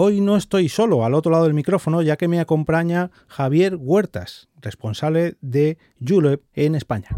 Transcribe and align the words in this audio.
hoy 0.00 0.22
no 0.22 0.36
estoy 0.36 0.70
solo 0.70 1.04
al 1.04 1.12
otro 1.12 1.30
lado 1.30 1.44
del 1.44 1.52
micrófono, 1.52 2.00
ya 2.00 2.16
que 2.16 2.26
me 2.26 2.40
acompaña 2.40 3.10
Javier 3.28 3.76
Huertas, 3.78 4.48
responsable 4.62 5.36
de 5.42 5.76
Julep 6.06 6.42
en 6.54 6.74
España. 6.74 7.08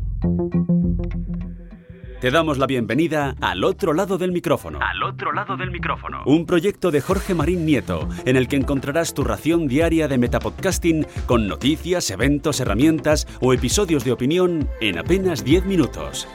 Te 2.21 2.31
damos 2.33 2.59
la 2.59 2.67
bienvenida 2.67 3.37
al 3.41 3.63
otro 3.63 3.93
lado 3.93 4.19
del 4.19 4.33
micrófono. 4.33 4.81
Al 4.81 5.03
otro 5.03 5.33
lado 5.33 5.57
del 5.57 5.71
micrófono. 5.71 6.23
Un 6.27 6.45
proyecto 6.45 6.91
de 6.91 7.01
Jorge 7.01 7.35
Marín 7.35 7.67
Nieto, 7.67 8.09
en 8.25 8.37
el 8.37 8.49
que 8.49 8.57
encontrarás 8.57 9.15
tu 9.15 9.23
ración 9.23 9.69
diaria 9.69 10.09
de 10.09 10.19
metapodcasting 10.19 11.07
con 11.27 11.47
noticias, 11.47 12.11
eventos, 12.11 12.61
herramientas 12.61 13.29
o 13.41 13.53
episodios 13.53 14.05
de 14.05 14.13
opinión 14.13 14.69
en 14.81 14.99
apenas 14.99 15.45
10 15.45 15.67
minutos. 15.67 16.29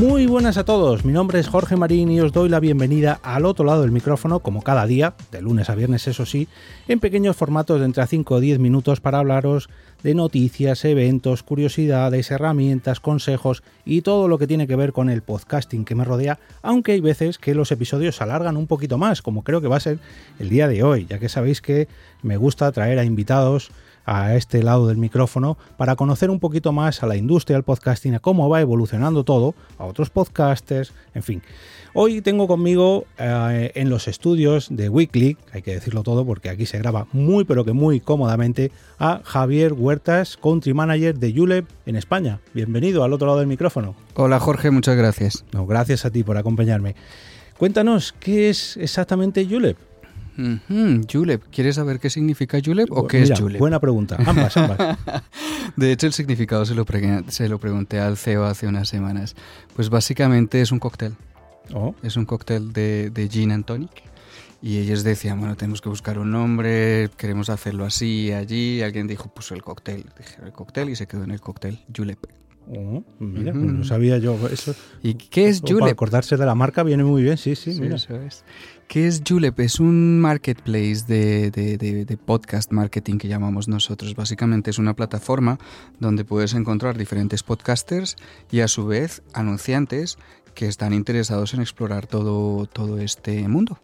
Muy 0.00 0.24
buenas 0.24 0.56
a 0.56 0.64
todos, 0.64 1.04
mi 1.04 1.12
nombre 1.12 1.40
es 1.40 1.48
Jorge 1.48 1.76
Marín 1.76 2.10
y 2.10 2.22
os 2.22 2.32
doy 2.32 2.48
la 2.48 2.58
bienvenida 2.58 3.20
al 3.22 3.44
otro 3.44 3.66
lado 3.66 3.82
del 3.82 3.90
micrófono, 3.90 4.40
como 4.40 4.62
cada 4.62 4.86
día, 4.86 5.12
de 5.30 5.42
lunes 5.42 5.68
a 5.68 5.74
viernes 5.74 6.08
eso 6.08 6.24
sí, 6.24 6.48
en 6.88 7.00
pequeños 7.00 7.36
formatos 7.36 7.80
de 7.80 7.84
entre 7.84 8.06
5 8.06 8.36
o 8.36 8.40
10 8.40 8.60
minutos 8.60 8.98
para 9.02 9.18
hablaros 9.18 9.68
de 10.02 10.14
noticias, 10.14 10.86
eventos, 10.86 11.42
curiosidades, 11.42 12.30
herramientas, 12.30 12.98
consejos 12.98 13.62
y 13.84 14.00
todo 14.00 14.26
lo 14.26 14.38
que 14.38 14.46
tiene 14.46 14.66
que 14.66 14.74
ver 14.74 14.94
con 14.94 15.10
el 15.10 15.20
podcasting 15.20 15.84
que 15.84 15.94
me 15.94 16.06
rodea, 16.06 16.38
aunque 16.62 16.92
hay 16.92 17.02
veces 17.02 17.36
que 17.36 17.54
los 17.54 17.70
episodios 17.70 18.16
se 18.16 18.24
alargan 18.24 18.56
un 18.56 18.66
poquito 18.66 18.96
más, 18.96 19.20
como 19.20 19.44
creo 19.44 19.60
que 19.60 19.68
va 19.68 19.76
a 19.76 19.80
ser 19.80 19.98
el 20.38 20.48
día 20.48 20.66
de 20.66 20.82
hoy, 20.82 21.04
ya 21.10 21.18
que 21.18 21.28
sabéis 21.28 21.60
que 21.60 21.88
me 22.22 22.38
gusta 22.38 22.72
traer 22.72 22.98
a 22.98 23.04
invitados 23.04 23.70
a 24.04 24.34
este 24.34 24.62
lado 24.62 24.88
del 24.88 24.96
micrófono 24.96 25.58
para 25.76 25.96
conocer 25.96 26.30
un 26.30 26.40
poquito 26.40 26.72
más 26.72 27.02
a 27.02 27.06
la 27.06 27.16
industria 27.16 27.56
del 27.56 27.64
podcasting, 27.64 28.14
a 28.14 28.18
cómo 28.20 28.48
va 28.48 28.60
evolucionando 28.60 29.24
todo, 29.24 29.54
a 29.78 29.84
otros 29.84 30.10
podcasters, 30.10 30.92
en 31.14 31.22
fin. 31.22 31.42
Hoy 31.92 32.20
tengo 32.20 32.46
conmigo 32.46 33.04
eh, 33.18 33.72
en 33.74 33.90
los 33.90 34.06
estudios 34.06 34.68
de 34.70 34.88
Weekly, 34.88 35.36
hay 35.52 35.62
que 35.62 35.74
decirlo 35.74 36.02
todo 36.02 36.24
porque 36.24 36.48
aquí 36.48 36.66
se 36.66 36.78
graba 36.78 37.08
muy 37.12 37.44
pero 37.44 37.64
que 37.64 37.72
muy 37.72 38.00
cómodamente, 38.00 38.70
a 38.98 39.20
Javier 39.24 39.72
Huertas, 39.72 40.36
Country 40.36 40.72
Manager 40.72 41.18
de 41.18 41.32
Julep 41.34 41.68
en 41.86 41.96
España. 41.96 42.40
Bienvenido 42.54 43.02
al 43.02 43.12
otro 43.12 43.26
lado 43.26 43.40
del 43.40 43.48
micrófono. 43.48 43.94
Hola 44.14 44.38
Jorge, 44.38 44.70
muchas 44.70 44.96
gracias. 44.96 45.44
No, 45.52 45.66
gracias 45.66 46.04
a 46.04 46.10
ti 46.10 46.22
por 46.22 46.36
acompañarme. 46.36 46.94
Cuéntanos, 47.58 48.14
¿qué 48.18 48.50
es 48.50 48.76
exactamente 48.76 49.46
Julep? 49.48 49.76
Julep. 51.10 51.44
¿Quieres 51.50 51.76
saber 51.76 52.00
qué 52.00 52.10
significa 52.10 52.58
Julep 52.64 52.90
o 52.92 53.06
qué 53.06 53.22
es 53.22 53.32
Julep? 53.38 53.58
Buena 53.58 53.80
pregunta. 53.80 54.16
Ambas, 54.26 54.56
ambas. 54.56 54.98
de 55.76 55.92
hecho, 55.92 56.06
el 56.06 56.12
significado 56.12 56.64
se 56.64 56.74
lo, 56.74 56.84
se 57.28 57.48
lo 57.48 57.58
pregunté 57.58 58.00
al 58.00 58.16
CEO 58.16 58.44
hace 58.44 58.66
unas 58.66 58.88
semanas. 58.88 59.36
Pues 59.74 59.90
básicamente 59.90 60.60
es 60.60 60.72
un 60.72 60.78
cóctel. 60.78 61.14
Oh. 61.74 61.94
Es 62.02 62.16
un 62.16 62.24
cóctel 62.24 62.72
de, 62.72 63.10
de 63.10 63.28
gin 63.28 63.52
and 63.52 63.64
tonic. 63.64 64.10
Y 64.62 64.78
ellos 64.78 65.04
decían, 65.04 65.38
bueno, 65.38 65.56
tenemos 65.56 65.80
que 65.80 65.88
buscar 65.88 66.18
un 66.18 66.32
nombre, 66.32 67.08
queremos 67.16 67.48
hacerlo 67.48 67.86
así, 67.86 68.30
allí. 68.32 68.82
alguien 68.82 69.06
dijo, 69.06 69.30
pues 69.34 69.50
el 69.52 69.62
cóctel. 69.62 70.04
Dije, 70.18 70.36
el 70.44 70.52
cóctel 70.52 70.90
y 70.90 70.96
se 70.96 71.06
quedó 71.06 71.24
en 71.24 71.30
el 71.30 71.40
cóctel, 71.40 71.80
Julep. 71.96 72.18
Oh, 72.68 73.02
mira, 73.18 73.52
no 73.52 73.84
sabía 73.84 74.18
yo 74.18 74.36
eso. 74.48 74.74
¿Y 75.02 75.14
qué 75.14 75.48
es 75.48 75.60
Julep? 75.60 75.80
Para 75.80 75.92
acordarse 75.92 76.36
de 76.36 76.46
la 76.46 76.54
marca 76.54 76.82
viene 76.82 77.02
muy 77.02 77.22
bien, 77.22 77.36
sí, 77.36 77.56
sí, 77.56 77.72
sí 77.72 77.82
Eso 77.84 78.14
es. 78.16 78.44
¿Qué 78.86 79.06
es 79.06 79.22
Julep? 79.26 79.58
Es 79.60 79.80
un 79.80 80.20
marketplace 80.20 81.04
de, 81.06 81.50
de, 81.50 81.76
de, 81.76 82.16
podcast 82.16 82.72
marketing 82.72 83.18
que 83.18 83.28
llamamos 83.28 83.68
nosotros. 83.68 84.14
Básicamente 84.14 84.70
es 84.70 84.78
una 84.78 84.94
plataforma 84.94 85.58
donde 85.98 86.24
puedes 86.24 86.54
encontrar 86.54 86.96
diferentes 86.96 87.42
podcasters 87.42 88.16
y 88.50 88.60
a 88.60 88.68
su 88.68 88.86
vez 88.86 89.22
anunciantes 89.32 90.18
que 90.54 90.66
están 90.66 90.92
interesados 90.92 91.54
en 91.54 91.60
explorar 91.60 92.06
todo, 92.06 92.66
todo 92.66 92.98
este 92.98 93.46
mundo 93.48 93.80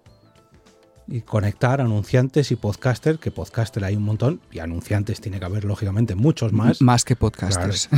y 1.08 1.20
conectar 1.20 1.80
anunciantes 1.80 2.50
y 2.50 2.56
podcasters, 2.56 3.18
que 3.18 3.30
podcaster 3.30 3.84
hay 3.84 3.96
un 3.96 4.02
montón, 4.02 4.40
y 4.50 4.58
anunciantes 4.58 5.20
tiene 5.20 5.38
que 5.38 5.44
haber 5.44 5.64
lógicamente 5.64 6.14
muchos 6.14 6.52
más. 6.52 6.82
Más 6.82 7.04
que 7.04 7.14
podcasters. 7.14 7.88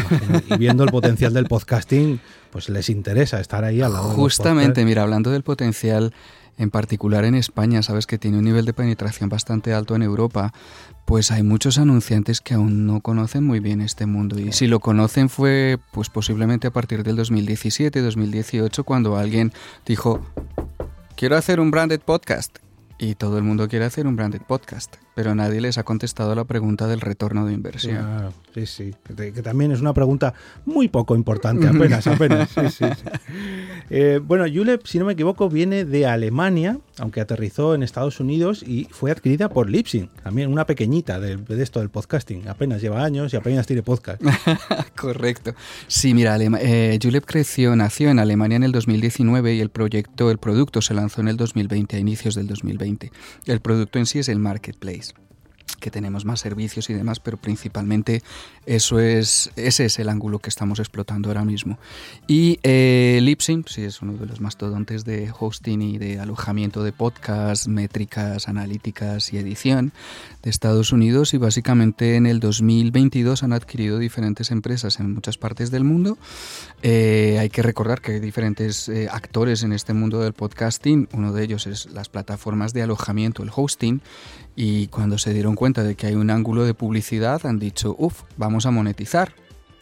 y 0.48 0.56
viendo 0.58 0.84
el 0.84 0.90
potencial 0.90 1.32
del 1.32 1.46
podcasting, 1.46 2.20
pues 2.50 2.68
les 2.68 2.90
interesa 2.90 3.40
estar 3.40 3.64
ahí 3.64 3.80
al 3.80 3.92
lado. 3.92 4.10
Justamente, 4.10 4.84
mira, 4.84 5.02
hablando 5.02 5.30
del 5.30 5.42
potencial, 5.42 6.12
en 6.58 6.70
particular 6.70 7.24
en 7.24 7.34
España, 7.34 7.82
sabes 7.82 8.06
que 8.06 8.18
tiene 8.18 8.38
un 8.38 8.44
nivel 8.44 8.66
de 8.66 8.74
penetración 8.74 9.30
bastante 9.30 9.72
alto 9.72 9.94
en 9.94 10.02
Europa, 10.02 10.52
pues 11.06 11.30
hay 11.30 11.42
muchos 11.42 11.78
anunciantes 11.78 12.42
que 12.42 12.54
aún 12.54 12.86
no 12.86 13.00
conocen 13.00 13.44
muy 13.44 13.60
bien 13.60 13.80
este 13.80 14.04
mundo. 14.04 14.38
Y 14.38 14.52
si 14.52 14.66
lo 14.66 14.80
conocen 14.80 15.30
fue 15.30 15.78
pues 15.92 16.10
posiblemente 16.10 16.66
a 16.66 16.72
partir 16.72 17.04
del 17.04 17.16
2017, 17.16 18.02
2018, 18.02 18.84
cuando 18.84 19.16
alguien 19.16 19.52
dijo, 19.86 20.20
quiero 21.16 21.36
hacer 21.36 21.60
un 21.60 21.70
branded 21.70 22.00
podcast 22.00 22.58
y 22.98 23.14
todo 23.14 23.38
el 23.38 23.44
mundo 23.44 23.68
quiere 23.68 23.84
hacer 23.84 24.06
un 24.06 24.16
branded 24.16 24.42
podcast, 24.42 24.96
pero 25.18 25.34
nadie 25.34 25.60
les 25.60 25.78
ha 25.78 25.82
contestado 25.82 26.32
la 26.36 26.44
pregunta 26.44 26.86
del 26.86 27.00
retorno 27.00 27.44
de 27.44 27.52
inversión. 27.52 28.32
sí, 28.54 28.66
sí, 28.66 28.94
que, 29.16 29.42
también 29.42 29.72
es 29.72 29.80
una 29.80 29.92
pregunta 29.92 30.32
muy 30.64 30.86
poco 30.86 31.16
importante, 31.16 31.66
apenas, 31.66 32.06
apenas. 32.06 32.48
Sí, 32.50 32.60
sí, 32.70 32.84
eh, 33.90 34.20
bueno, 34.22 34.44
Julep, 34.44 34.86
si 34.86 35.00
no 35.00 35.06
me 35.06 35.14
equivoco, 35.14 35.48
viene 35.48 35.84
de 35.84 36.06
Alemania, 36.06 36.78
aunque 36.98 37.20
aterrizó 37.20 37.74
en 37.74 37.82
Estados 37.82 38.20
Unidos 38.20 38.62
y 38.62 38.86
fue 38.92 39.10
adquirida 39.10 39.48
por 39.48 39.68
Lipsyn, 39.68 40.08
también 40.22 40.52
una 40.52 40.66
pequeñita 40.66 41.18
de, 41.18 41.36
esto 41.60 41.80
del 41.80 41.88
podcasting. 41.88 42.46
Apenas 42.46 42.80
lleva 42.80 43.02
años 43.02 43.32
y 43.32 43.36
apenas 43.36 43.66
tiene 43.66 43.82
podcast. 43.82 44.22
Correcto. 44.96 45.52
Sí, 45.88 46.14
mira, 46.14 46.38
eh, 46.38 46.96
Julep 47.02 47.24
creció, 47.24 47.74
nació 47.74 48.10
en 48.10 48.20
Alemania 48.20 48.54
en 48.54 48.62
el 48.62 48.70
2019 48.70 49.54
y 49.56 49.60
el 49.60 49.70
proyecto, 49.70 50.30
el 50.30 50.38
producto 50.38 50.80
se 50.80 50.94
lanzó 50.94 51.22
en 51.22 51.26
el 51.26 51.36
2020, 51.36 51.96
a 51.96 51.98
inicios 51.98 52.36
del 52.36 52.46
2020. 52.46 53.10
El 53.46 53.60
producto 53.60 53.98
en 53.98 54.06
sí 54.06 54.20
es 54.20 54.28
el 54.28 54.38
marketplace 54.38 55.07
que 55.78 55.90
tenemos 55.90 56.24
más 56.24 56.40
servicios 56.40 56.90
y 56.90 56.94
demás, 56.94 57.20
pero 57.20 57.36
principalmente 57.36 58.22
eso 58.66 59.00
es, 59.00 59.50
ese 59.56 59.86
es 59.86 59.98
el 59.98 60.08
ángulo 60.08 60.38
que 60.38 60.48
estamos 60.48 60.78
explotando 60.78 61.28
ahora 61.28 61.44
mismo. 61.44 61.78
Y 62.26 62.58
eh, 62.62 63.18
Lipsync, 63.22 63.68
sí, 63.68 63.82
es 63.82 64.02
uno 64.02 64.14
de 64.14 64.26
los 64.26 64.40
mastodontes 64.40 65.04
de 65.04 65.32
hosting 65.38 65.82
y 65.82 65.98
de 65.98 66.20
alojamiento 66.20 66.82
de 66.82 66.92
podcasts, 66.92 67.68
métricas, 67.68 68.48
analíticas 68.48 69.32
y 69.32 69.38
edición 69.38 69.92
de 70.42 70.50
Estados 70.50 70.92
Unidos 70.92 71.34
y 71.34 71.38
básicamente 71.38 72.16
en 72.16 72.26
el 72.26 72.40
2022 72.40 73.42
han 73.42 73.52
adquirido 73.52 73.98
diferentes 73.98 74.50
empresas 74.50 75.00
en 75.00 75.12
muchas 75.12 75.38
partes 75.38 75.70
del 75.70 75.84
mundo. 75.84 76.18
Eh, 76.82 77.38
hay 77.40 77.50
que 77.50 77.62
recordar 77.62 78.00
que 78.00 78.12
hay 78.12 78.20
diferentes 78.20 78.88
eh, 78.88 79.08
actores 79.10 79.62
en 79.62 79.72
este 79.72 79.94
mundo 79.94 80.20
del 80.20 80.32
podcasting, 80.32 81.08
uno 81.12 81.32
de 81.32 81.44
ellos 81.44 81.66
es 81.66 81.86
las 81.92 82.08
plataformas 82.08 82.72
de 82.72 82.82
alojamiento, 82.82 83.42
el 83.42 83.50
hosting, 83.54 84.00
y 84.60 84.88
cuando 84.88 85.18
se 85.18 85.32
dieron 85.32 85.54
cuenta 85.54 85.84
de 85.84 85.94
que 85.94 86.08
hay 86.08 86.16
un 86.16 86.30
ángulo 86.30 86.64
de 86.64 86.74
publicidad 86.74 87.46
han 87.46 87.60
dicho, 87.60 87.94
uff, 87.96 88.24
vamos 88.36 88.66
a 88.66 88.72
monetizar. 88.72 89.32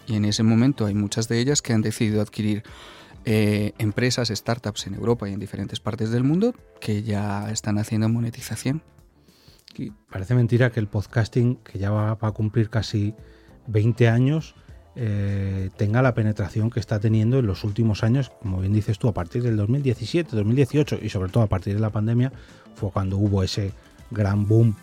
Y 0.06 0.16
en 0.16 0.26
ese 0.26 0.42
momento 0.42 0.84
hay 0.84 0.92
muchas 0.92 1.28
de 1.28 1.38
ellas 1.40 1.62
que 1.62 1.72
han 1.72 1.80
decidido 1.80 2.20
adquirir 2.20 2.62
eh, 3.24 3.72
empresas, 3.78 4.28
startups 4.28 4.86
en 4.86 4.92
Europa 4.92 5.30
y 5.30 5.32
en 5.32 5.40
diferentes 5.40 5.80
partes 5.80 6.10
del 6.10 6.24
mundo 6.24 6.54
que 6.78 7.02
ya 7.02 7.50
están 7.50 7.78
haciendo 7.78 8.10
monetización. 8.10 8.82
Y 9.78 9.92
parece 10.12 10.34
mentira 10.34 10.70
que 10.70 10.80
el 10.80 10.88
podcasting, 10.88 11.56
que 11.56 11.78
ya 11.78 11.90
va, 11.90 12.18
a 12.20 12.32
cumplir 12.32 12.68
casi 12.68 13.14
20 13.68 14.10
años, 14.10 14.56
eh, 14.94 15.70
tenga 15.78 16.02
la 16.02 16.12
penetración 16.12 16.68
que 16.68 16.80
está 16.80 17.00
teniendo 17.00 17.38
en 17.38 17.46
los 17.46 17.64
últimos 17.64 18.04
años, 18.04 18.30
como 18.42 18.60
bien 18.60 18.74
dices 18.74 18.98
tú, 18.98 19.08
a 19.08 19.14
partir 19.14 19.42
del 19.42 19.56
2017, 19.56 20.36
2018 20.36 20.98
y 21.00 21.08
sobre 21.08 21.30
todo 21.30 21.44
a 21.44 21.48
partir 21.48 21.72
de 21.72 21.80
la 21.80 21.88
pandemia, 21.88 22.30
fue 22.74 22.90
cuando 22.90 23.16
hubo 23.16 23.42
ese 23.42 23.72
gran 24.10 24.46
boom, 24.46 24.76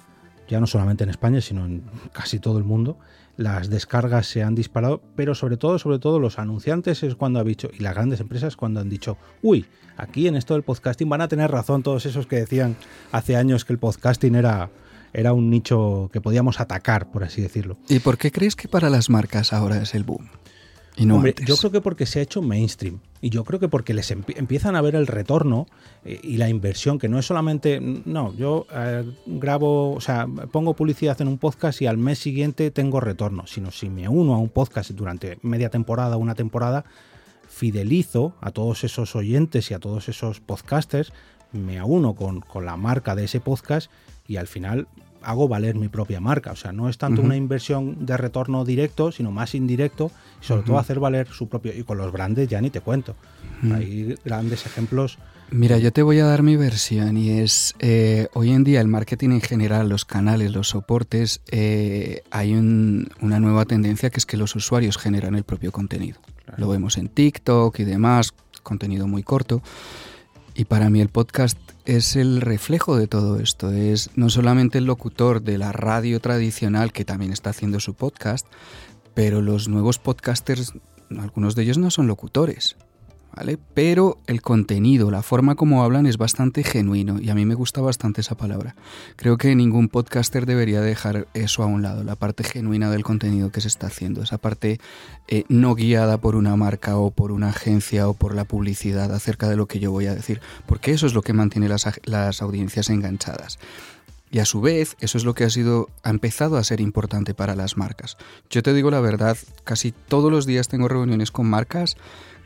ya 0.48 0.60
no 0.60 0.68
solamente 0.68 1.04
en 1.04 1.10
España, 1.10 1.42
sino 1.42 1.66
en 1.66 1.84
casi 2.12 2.40
todo 2.40 2.58
el 2.58 2.64
mundo. 2.64 2.98
Las 3.38 3.70
descargas 3.70 4.28
se 4.28 4.44
han 4.44 4.54
disparado, 4.54 5.02
pero 5.16 5.34
sobre 5.34 5.58
todo, 5.58 5.80
sobre 5.80 5.98
todo 5.98 6.20
los 6.20 6.38
anunciantes 6.38 7.02
es 7.02 7.16
cuando 7.16 7.40
ha 7.40 7.44
dicho, 7.44 7.70
y 7.74 7.82
las 7.82 7.96
grandes 7.96 8.20
empresas 8.20 8.56
cuando 8.56 8.80
han 8.80 8.90
dicho, 8.90 9.18
uy, 9.42 9.66
aquí 9.98 10.28
en 10.28 10.36
esto 10.36 10.54
del 10.54 10.64
podcasting 10.64 11.10
van 11.10 11.22
a 11.22 11.28
tener 11.28 11.50
razón 11.50 11.82
todos 11.82 12.06
esos 12.06 12.28
que 12.28 12.36
decían 12.36 12.76
hace 13.12 13.36
años 13.36 13.66
que 13.66 13.74
el 13.74 13.80
podcasting 13.80 14.36
era, 14.36 14.70
era 15.14 15.34
un 15.34 15.50
nicho 15.50 16.10
que 16.14 16.22
podíamos 16.22 16.60
atacar, 16.60 17.10
por 17.12 17.24
así 17.24 17.42
decirlo. 17.42 17.78
¿Y 17.90 18.00
por 18.00 18.18
qué 18.18 18.32
crees 18.32 18.56
que 18.56 18.68
para 18.68 18.92
las 18.92 19.10
marcas 19.10 19.52
ahora 19.52 19.82
es 19.82 19.96
el 19.96 20.04
boom? 20.04 20.30
Yo 20.96 21.58
creo 21.58 21.72
que 21.72 21.82
porque 21.82 22.06
se 22.06 22.20
ha 22.20 22.22
hecho 22.22 22.42
mainstream. 22.42 23.00
Y 23.22 23.30
yo 23.30 23.44
creo 23.46 23.60
que 23.60 23.70
porque 23.70 23.94
les 23.94 24.12
empiezan 24.12 24.76
a 24.76 24.82
ver 24.82 24.96
el 24.96 25.08
retorno 25.08 25.66
eh, 26.04 26.20
y 26.22 26.38
la 26.38 26.50
inversión, 26.50 27.00
que 27.00 27.08
no 27.08 27.18
es 27.18 27.26
solamente, 27.26 27.80
no, 27.82 28.36
yo 28.36 28.68
eh, 28.74 29.04
grabo, 29.26 29.94
o 29.94 30.02
sea, 30.02 30.28
pongo 30.52 30.76
publicidad 30.76 31.20
en 31.22 31.30
un 31.30 31.38
podcast 31.38 31.82
y 31.82 31.88
al 31.88 31.98
mes 31.98 32.20
siguiente 32.20 32.70
tengo 32.70 33.00
retorno, 33.00 33.48
sino 33.48 33.72
si 33.72 33.90
me 33.90 34.10
uno 34.10 34.36
a 34.36 34.38
un 34.38 34.50
podcast 34.50 34.92
durante 34.92 35.40
media 35.42 35.70
temporada, 35.70 36.18
una 36.18 36.36
temporada, 36.36 36.84
fidelizo 37.48 38.34
a 38.42 38.52
todos 38.52 38.84
esos 38.84 39.16
oyentes 39.16 39.72
y 39.72 39.74
a 39.74 39.80
todos 39.80 40.10
esos 40.10 40.42
podcasters, 40.42 41.14
me 41.54 41.82
uno 41.82 42.16
con, 42.16 42.42
con 42.42 42.66
la 42.66 42.76
marca 42.76 43.16
de 43.16 43.26
ese 43.26 43.40
podcast 43.40 43.90
y 44.28 44.36
al 44.36 44.48
final 44.48 44.88
hago 45.24 45.48
valer 45.48 45.76
mi 45.76 45.90
propia 45.90 46.20
marca. 46.20 46.52
O 46.52 46.56
sea, 46.56 46.72
no 46.72 46.90
es 46.90 46.98
tanto 46.98 47.22
una 47.22 47.36
inversión 47.36 48.06
de 48.06 48.18
retorno 48.18 48.66
directo, 48.66 49.12
sino 49.12 49.32
más 49.32 49.56
indirecto, 49.56 50.12
y 50.42 50.46
sobre 50.46 50.64
todo 50.64 50.78
hacer 50.78 51.00
valer 51.00 51.28
su 51.28 51.48
propio. 51.48 51.74
Y 51.76 51.84
con 51.84 51.98
los 51.98 52.12
brandes 52.12 52.48
ya 52.48 52.62
ni 52.62 52.70
te 52.70 52.82
cuento. 52.82 53.16
Hay 53.72 54.16
grandes 54.26 54.66
ejemplos. 54.66 55.18
Mira, 55.52 55.78
yo 55.78 55.94
te 55.94 56.02
voy 56.02 56.20
a 56.20 56.26
dar 56.26 56.42
mi 56.42 56.56
versión 56.56 57.16
y 57.16 57.30
es, 57.40 57.76
eh, 57.80 58.28
hoy 58.34 58.52
en 58.52 58.64
día 58.64 58.82
el 58.82 58.88
marketing 58.88 59.32
en 59.32 59.42
general, 59.42 59.88
los 59.88 60.04
canales, 60.04 60.52
los 60.52 60.70
soportes, 60.70 61.42
eh, 61.52 62.24
hay 62.32 62.54
una 62.54 63.40
nueva 63.40 63.66
tendencia 63.66 64.10
que 64.10 64.18
es 64.18 64.26
que 64.26 64.36
los 64.36 64.56
usuarios 64.56 64.98
generan 64.98 65.36
el 65.36 65.44
propio 65.44 65.72
contenido. 65.72 66.20
Lo 66.58 66.70
vemos 66.70 66.98
en 66.98 67.08
TikTok 67.08 67.80
y 67.80 67.84
demás, 67.84 68.34
contenido 68.64 69.08
muy 69.08 69.22
corto. 69.22 69.62
Y 70.56 70.66
para 70.66 70.90
mí 70.90 71.02
el 71.02 71.10
podcast 71.10 71.58
es 71.86 72.16
el 72.16 72.42
reflejo 72.42 72.96
de 72.96 73.08
todo 73.08 73.40
esto. 73.40 73.72
Es 73.72 74.12
no 74.16 74.30
solamente 74.30 74.78
el 74.78 74.86
locutor 74.86 75.42
de 75.42 75.58
la 75.58 75.72
radio 75.72 76.20
tradicional 76.20 76.94
que 76.94 77.06
también 77.06 77.32
está 77.32 77.50
haciendo 77.50 77.80
su 77.80 77.96
podcast, 77.96 78.46
pero 79.14 79.42
los 79.42 79.68
nuevos 79.68 79.98
podcasters, 79.98 80.74
algunos 81.10 81.56
de 81.56 81.64
ellos 81.64 81.78
no 81.78 81.90
son 81.90 82.08
locutores. 82.08 82.76
Pero 83.74 84.20
el 84.28 84.42
contenido, 84.42 85.10
la 85.10 85.24
forma 85.24 85.56
como 85.56 85.84
hablan 85.84 86.06
es 86.06 86.18
bastante 86.18 86.64
genuino 86.64 87.20
y 87.20 87.30
a 87.30 87.36
mí 87.36 87.46
me 87.46 87.56
gusta 87.56 87.82
bastante 87.82 88.22
esa 88.22 88.36
palabra. 88.36 88.76
Creo 89.16 89.38
que 89.38 89.56
ningún 89.56 89.90
podcaster 89.90 90.46
debería 90.46 90.82
dejar 90.82 91.28
eso 91.34 91.64
a 91.64 91.66
un 91.66 91.82
lado, 91.82 92.04
la 92.04 92.16
parte 92.16 92.44
genuina 92.44 92.92
del 92.92 93.04
contenido 93.04 93.52
que 93.52 93.62
se 93.62 93.68
está 93.68 93.88
haciendo, 93.88 94.22
esa 94.22 94.38
parte 94.38 94.80
eh, 95.28 95.46
no 95.50 95.74
guiada 95.74 96.20
por 96.20 96.36
una 96.36 96.56
marca 96.56 96.98
o 96.98 97.10
por 97.10 97.32
una 97.32 97.50
agencia 97.50 98.08
o 98.08 98.14
por 98.14 98.36
la 98.36 98.46
publicidad 98.46 99.12
acerca 99.14 99.50
de 99.50 99.56
lo 99.56 99.66
que 99.66 99.80
yo 99.80 99.92
voy 99.92 100.06
a 100.06 100.16
decir, 100.16 100.40
porque 100.68 100.92
eso 100.92 101.08
es 101.08 101.16
lo 101.16 101.24
que 101.24 101.34
mantiene 101.34 101.68
las, 101.68 101.90
las 102.06 102.42
audiencias 102.42 102.90
enganchadas. 102.90 103.58
Y 104.30 104.40
a 104.40 104.46
su 104.46 104.62
vez, 104.62 104.96
eso 105.00 105.20
es 105.20 105.26
lo 105.26 105.36
que 105.36 105.44
ha 105.44 105.50
sido 105.52 105.90
ha 106.02 106.10
empezado 106.10 106.58
a 106.58 106.64
ser 106.64 106.82
importante 106.82 107.36
para 107.36 107.56
las 107.56 107.78
marcas. 107.78 108.18
Yo 108.50 108.64
te 108.64 108.74
digo 108.74 108.90
la 108.90 109.00
verdad, 109.00 109.38
casi 109.64 109.92
todos 109.92 110.32
los 110.32 110.48
días 110.48 110.70
tengo 110.70 110.88
reuniones 110.88 111.30
con 111.30 111.48
marcas 111.48 111.98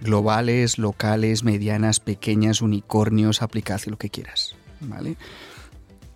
globales, 0.01 0.77
locales, 0.77 1.43
medianas, 1.43 1.99
pequeñas, 1.99 2.61
unicornios, 2.61 3.41
aplicación, 3.41 3.91
lo 3.91 3.97
que 3.97 4.09
quieras, 4.09 4.55
¿vale? 4.81 5.17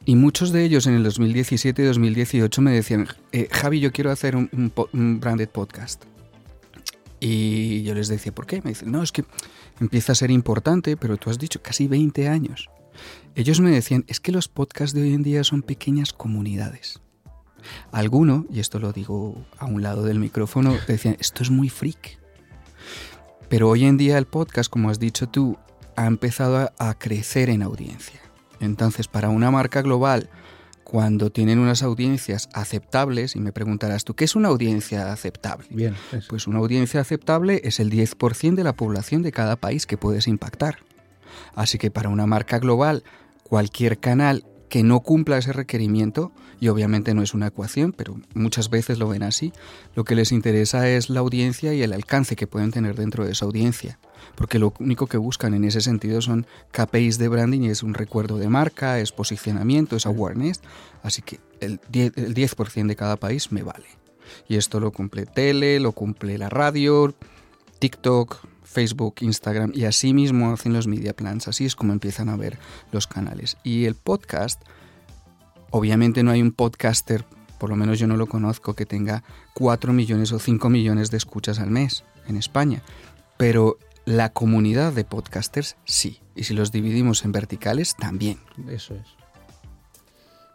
Y 0.05 0.15
muchos 0.15 0.51
de 0.51 0.63
ellos 0.63 0.87
en 0.87 0.95
el 0.95 1.03
2017 1.03 1.81
y 1.81 1.85
2018 1.85 2.61
me 2.61 2.71
decían, 2.71 3.07
eh, 3.31 3.47
Javi, 3.51 3.79
yo 3.79 3.91
quiero 3.91 4.11
hacer 4.11 4.35
un, 4.35 4.71
branded 5.19 5.49
podcast. 5.49 6.03
Y 7.19 7.83
yo 7.83 7.93
les 7.93 8.07
decía, 8.07 8.33
¿por 8.33 8.47
qué? 8.47 8.61
Me 8.63 8.71
dicen, 8.71 8.91
no, 8.91 9.03
es 9.03 9.11
que 9.11 9.25
empieza 9.79 10.13
a 10.13 10.15
ser 10.15 10.31
importante, 10.31 10.97
pero 10.97 11.17
tú 11.17 11.29
has 11.29 11.37
dicho 11.37 11.61
casi 11.61 11.87
20 11.87 12.27
años. 12.27 12.69
Ellos 13.35 13.59
me 13.59 13.69
decían, 13.69 14.03
es 14.07 14.19
que 14.19 14.31
los 14.31 14.47
podcasts 14.47 14.95
de 14.95 15.03
hoy 15.03 15.13
en 15.13 15.21
día 15.21 15.43
son 15.43 15.61
pequeñas 15.61 16.13
comunidades. 16.13 16.99
Alguno, 17.91 18.47
y 18.51 18.59
esto 18.59 18.79
lo 18.79 18.91
digo 18.91 19.45
a 19.59 19.65
un 19.65 19.83
lado 19.83 20.03
del 20.03 20.17
micrófono, 20.17 20.75
decían, 20.87 21.15
esto 21.19 21.43
es 21.43 21.51
muy 21.51 21.69
freak. 21.69 22.17
Pero 23.51 23.67
hoy 23.67 23.83
en 23.83 23.97
día 23.97 24.17
el 24.17 24.27
podcast, 24.27 24.71
como 24.71 24.89
has 24.89 24.97
dicho 24.97 25.27
tú, 25.27 25.57
ha 25.97 26.05
empezado 26.05 26.71
a, 26.79 26.93
crecer 26.93 27.49
en 27.49 27.63
audiencia. 27.63 28.21
Entonces, 28.61 29.09
para 29.09 29.27
una 29.27 29.51
marca 29.51 29.81
global, 29.81 30.29
cuando 30.85 31.31
tienen 31.31 31.59
unas 31.59 31.83
audiencias 31.83 32.47
aceptables, 32.53 33.35
y 33.35 33.41
me 33.41 33.51
preguntarás 33.51 34.05
tú, 34.05 34.13
¿qué 34.13 34.23
es 34.23 34.37
una 34.37 34.47
audiencia 34.47 35.11
aceptable? 35.11 35.67
Bien, 35.69 35.95
pues 36.29 36.47
una 36.47 36.59
audiencia 36.59 37.01
aceptable 37.01 37.59
es 37.65 37.81
el 37.81 37.91
10% 37.91 38.55
de 38.55 38.63
la 38.63 38.71
población 38.71 39.21
de 39.21 39.33
cada 39.33 39.57
país 39.57 39.85
que 39.85 39.97
puedes 39.97 40.29
impactar. 40.29 40.77
Así 41.53 41.77
que 41.77 41.91
para 41.91 42.07
una 42.07 42.25
marca 42.25 42.57
global, 42.57 43.03
cualquier 43.43 43.99
canal 43.99 44.45
que 44.71 44.83
no 44.83 45.01
cumpla 45.01 45.37
ese 45.37 45.51
requerimiento, 45.51 46.31
y 46.61 46.69
obviamente 46.69 47.13
no 47.13 47.21
es 47.21 47.33
una 47.33 47.47
ecuación, 47.47 47.91
pero 47.91 48.21
muchas 48.33 48.69
veces 48.69 48.99
lo 48.99 49.09
ven 49.09 49.21
así, 49.21 49.51
lo 49.95 50.05
que 50.05 50.15
les 50.15 50.31
interesa 50.31 50.87
es 50.87 51.09
la 51.09 51.19
audiencia 51.19 51.73
y 51.73 51.83
el 51.83 51.91
alcance 51.91 52.37
que 52.37 52.47
pueden 52.47 52.71
tener 52.71 52.95
dentro 52.95 53.25
de 53.25 53.33
esa 53.33 53.43
audiencia, 53.43 53.99
porque 54.35 54.59
lo 54.59 54.73
único 54.79 55.07
que 55.07 55.17
buscan 55.17 55.53
en 55.55 55.65
ese 55.65 55.81
sentido 55.81 56.21
son 56.21 56.47
KPIs 56.71 57.17
de 57.17 57.27
branding 57.27 57.63
y 57.63 57.69
es 57.69 57.83
un 57.83 57.93
recuerdo 57.93 58.37
de 58.37 58.47
marca, 58.47 58.97
es 59.01 59.11
posicionamiento, 59.11 59.97
es 59.97 60.05
awareness, 60.05 60.61
así 61.03 61.21
que 61.21 61.41
el 61.59 61.81
10%, 61.81 62.13
el 62.15 62.33
10 62.33 62.55
de 62.87 62.95
cada 62.95 63.17
país 63.17 63.51
me 63.51 63.63
vale. 63.63 63.87
Y 64.47 64.55
esto 64.55 64.79
lo 64.79 64.91
cumple 64.91 65.25
tele, 65.25 65.81
lo 65.81 65.91
cumple 65.91 66.37
la 66.37 66.47
radio, 66.47 67.13
TikTok, 67.79 68.37
Facebook, 68.71 69.15
Instagram 69.21 69.71
y 69.75 69.85
así 69.85 70.13
mismo 70.13 70.51
hacen 70.51 70.73
los 70.73 70.87
media 70.87 71.13
plans. 71.13 71.47
Así 71.47 71.65
es 71.65 71.75
como 71.75 71.93
empiezan 71.93 72.29
a 72.29 72.37
ver 72.37 72.57
los 72.91 73.07
canales. 73.07 73.57
Y 73.63 73.85
el 73.85 73.95
podcast, 73.95 74.61
obviamente 75.69 76.23
no 76.23 76.31
hay 76.31 76.41
un 76.41 76.51
podcaster, 76.51 77.25
por 77.59 77.69
lo 77.69 77.75
menos 77.75 77.99
yo 77.99 78.07
no 78.07 78.17
lo 78.17 78.27
conozco, 78.27 78.73
que 78.73 78.85
tenga 78.85 79.23
4 79.53 79.93
millones 79.93 80.31
o 80.31 80.39
5 80.39 80.69
millones 80.69 81.11
de 81.11 81.17
escuchas 81.17 81.59
al 81.59 81.69
mes 81.69 82.03
en 82.27 82.37
España. 82.37 82.81
Pero 83.37 83.77
la 84.05 84.29
comunidad 84.29 84.93
de 84.93 85.03
podcasters 85.03 85.77
sí. 85.85 86.19
Y 86.35 86.45
si 86.45 86.53
los 86.53 86.71
dividimos 86.71 87.25
en 87.25 87.31
verticales, 87.31 87.95
también. 87.95 88.39
Eso 88.67 88.95
es. 88.95 89.20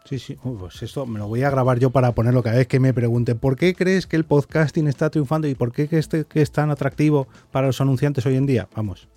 Sí, 0.07 0.19
sí, 0.19 0.37
pues 0.41 0.81
esto 0.83 1.05
me 1.05 1.19
lo 1.19 1.27
voy 1.27 1.43
a 1.43 1.49
grabar 1.49 1.79
yo 1.79 1.89
para 1.89 2.13
ponerlo 2.13 2.41
cada 2.41 2.55
vez 2.55 2.67
que 2.67 2.79
me 2.79 2.93
pregunten 2.93 3.37
¿por 3.37 3.57
qué 3.57 3.75
crees 3.75 4.07
que 4.07 4.15
el 4.15 4.23
podcasting 4.23 4.87
está 4.87 5.09
triunfando 5.09 5.49
y 5.49 5.55
por 5.55 5.73
qué 5.73 5.89
que, 5.89 5.97
este, 5.97 6.23
que 6.23 6.41
es 6.41 6.49
tan 6.49 6.71
atractivo 6.71 7.27
para 7.51 7.67
los 7.67 7.81
anunciantes 7.81 8.25
hoy 8.25 8.37
en 8.37 8.45
día? 8.45 8.69
Vamos, 8.73 9.09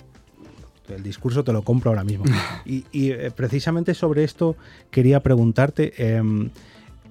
el 0.89 1.05
discurso 1.05 1.45
te 1.45 1.53
lo 1.53 1.63
compro 1.63 1.93
ahora 1.93 2.03
mismo. 2.03 2.25
y, 2.65 2.85
eh, 2.93 3.31
precisamente 3.31 3.95
sobre 3.95 4.25
esto 4.25 4.57
quería 4.91 5.21
preguntarte, 5.21 6.17
em, 6.17 6.51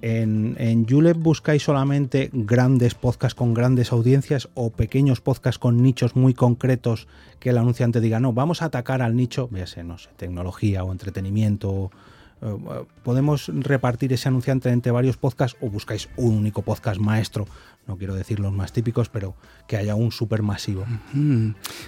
¿en, 0.02 0.58
¿en 0.60 0.86
Julep 0.86 1.16
buscáis 1.16 1.64
solamente 1.64 2.30
grandes 2.34 2.96
podcasts 2.96 3.36
con 3.36 3.54
grandes 3.54 3.94
audiencias 3.94 4.50
o 4.56 4.72
pequeños 4.72 5.22
podcasts 5.22 5.58
con 5.58 5.82
nichos 5.82 6.18
muy 6.18 6.34
concretos 6.34 7.08
que 7.40 7.52
el 7.52 7.58
anunciante 7.58 8.02
diga, 8.02 8.20
no, 8.20 8.34
vamos 8.34 8.62
a 8.62 8.66
atacar 8.66 9.02
al 9.02 9.16
nicho, 9.16 9.48
véase, 9.50 9.86
no 9.86 9.98
sé, 9.98 10.10
tecnología 10.18 10.84
o 10.84 10.92
entretenimiento 10.92 11.92
eh, 12.42 12.86
¿Podemos 13.04 13.52
repartir 13.54 14.14
ese 14.14 14.28
anunciante 14.28 14.70
entre 14.70 14.92
varios 14.92 15.18
podcasts 15.18 15.58
o 15.62 15.70
buscáis 15.70 16.10
un 16.16 16.36
único 16.36 16.62
podcast 16.62 17.00
maestro? 17.00 17.48
No 17.88 17.98
quiero 17.98 18.14
decir 18.14 18.40
los 18.40 18.54
más 18.54 18.72
típicos, 18.72 19.10
pero 19.10 19.36
que 19.68 19.78
haya 19.78 19.96
un 19.96 20.12
súper 20.12 20.44
masivo. 20.44 20.86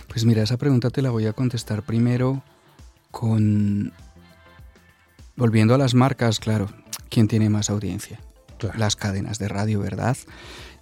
Pues 0.07 0.25
mira, 0.25 0.43
esa 0.43 0.57
pregunta 0.57 0.89
te 0.89 1.01
la 1.01 1.11
voy 1.11 1.25
a 1.27 1.33
contestar 1.33 1.83
primero 1.83 2.43
con... 3.11 3.93
Volviendo 5.35 5.73
a 5.73 5.77
las 5.77 5.93
marcas, 5.93 6.39
claro, 6.39 6.69
¿quién 7.09 7.27
tiene 7.27 7.49
más 7.49 7.69
audiencia? 7.69 8.19
Las 8.75 8.95
cadenas 8.95 9.39
de 9.39 9.47
radio, 9.47 9.79
¿verdad? 9.79 10.17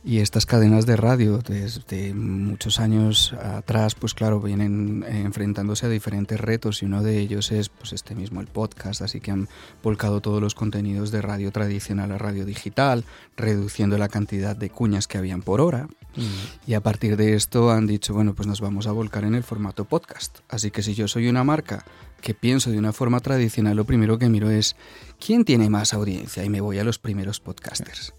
Y 0.01 0.19
estas 0.19 0.45
cadenas 0.45 0.85
de 0.85 0.95
radio 0.95 1.39
desde 1.39 2.13
muchos 2.13 2.79
años 2.79 3.33
atrás, 3.33 3.95
pues 3.95 4.13
claro, 4.13 4.39
vienen 4.39 5.03
enfrentándose 5.05 5.87
a 5.87 5.89
diferentes 5.89 6.39
retos 6.39 6.81
y 6.81 6.85
uno 6.85 7.03
de 7.03 7.19
ellos 7.19 7.51
es 7.51 7.67
pues 7.67 7.91
este 7.91 8.15
mismo 8.15 8.39
el 8.39 8.47
podcast, 8.47 9.01
así 9.01 9.19
que 9.19 9.31
han 9.31 9.49
volcado 9.83 10.21
todos 10.21 10.41
los 10.41 10.55
contenidos 10.55 11.11
de 11.11 11.21
radio 11.21 11.51
tradicional 11.51 12.13
a 12.13 12.17
radio 12.17 12.45
digital, 12.45 13.03
reduciendo 13.35 13.97
la 13.97 14.07
cantidad 14.07 14.55
de 14.55 14.69
cuñas 14.69 15.05
que 15.07 15.17
habían 15.17 15.41
por 15.41 15.59
hora. 15.59 15.87
Mm. 16.15 16.69
Y 16.69 16.73
a 16.75 16.81
partir 16.81 17.17
de 17.17 17.35
esto 17.35 17.69
han 17.69 17.85
dicho, 17.85 18.13
bueno, 18.13 18.33
pues 18.33 18.47
nos 18.47 18.61
vamos 18.61 18.87
a 18.87 18.93
volcar 18.93 19.25
en 19.25 19.35
el 19.35 19.43
formato 19.43 19.83
podcast. 19.83 20.39
Así 20.47 20.71
que 20.71 20.81
si 20.81 20.93
yo 20.93 21.09
soy 21.09 21.27
una 21.27 21.43
marca 21.43 21.83
que 22.21 22.33
pienso 22.33 22.71
de 22.71 22.79
una 22.79 22.93
forma 22.93 23.19
tradicional, 23.19 23.75
lo 23.75 23.85
primero 23.85 24.17
que 24.17 24.29
miro 24.29 24.49
es 24.49 24.77
quién 25.19 25.43
tiene 25.43 25.69
más 25.69 25.93
audiencia 25.93 26.45
y 26.45 26.49
me 26.49 26.61
voy 26.61 26.79
a 26.79 26.85
los 26.85 26.99
primeros 26.99 27.41
podcasters. 27.41 28.13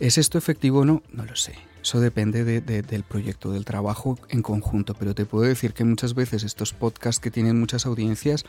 ¿Es 0.00 0.18
esto 0.18 0.38
efectivo 0.38 0.80
o 0.80 0.84
no? 0.84 1.02
No 1.12 1.24
lo 1.24 1.36
sé. 1.36 1.54
Eso 1.82 2.00
depende 2.00 2.44
del 2.44 3.02
proyecto, 3.02 3.52
del 3.52 3.66
trabajo 3.66 4.18
en 4.30 4.40
conjunto, 4.40 4.94
pero 4.94 5.14
te 5.14 5.26
puedo 5.26 5.44
decir 5.44 5.74
que 5.74 5.84
muchas 5.84 6.14
veces 6.14 6.42
estos 6.42 6.72
podcasts 6.72 7.20
que 7.20 7.30
tienen 7.30 7.60
muchas 7.60 7.84
audiencias, 7.84 8.44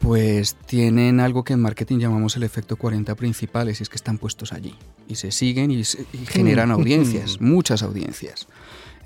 pues 0.00 0.56
tienen 0.66 1.20
algo 1.20 1.44
que 1.44 1.52
en 1.52 1.60
marketing 1.60 1.98
llamamos 1.98 2.36
el 2.36 2.42
efecto 2.42 2.74
40 2.74 3.14
principales, 3.14 3.78
y 3.78 3.84
es 3.84 3.88
que 3.88 3.94
están 3.94 4.18
puestos 4.18 4.52
allí 4.52 4.74
y 5.06 5.14
se 5.14 5.30
siguen 5.30 5.70
y, 5.70 5.84
generan 6.26 6.72
audiencias, 6.72 7.40
muchas 7.40 7.84
audiencias. 7.84 8.48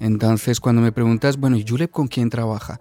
Entonces, 0.01 0.59
cuando 0.59 0.81
me 0.81 0.91
preguntas, 0.91 1.37
bueno, 1.37 1.57
¿y 1.57 1.65
Julep 1.67 1.91
con 1.91 2.09
quién 2.09 2.31
trabaja? 2.31 2.81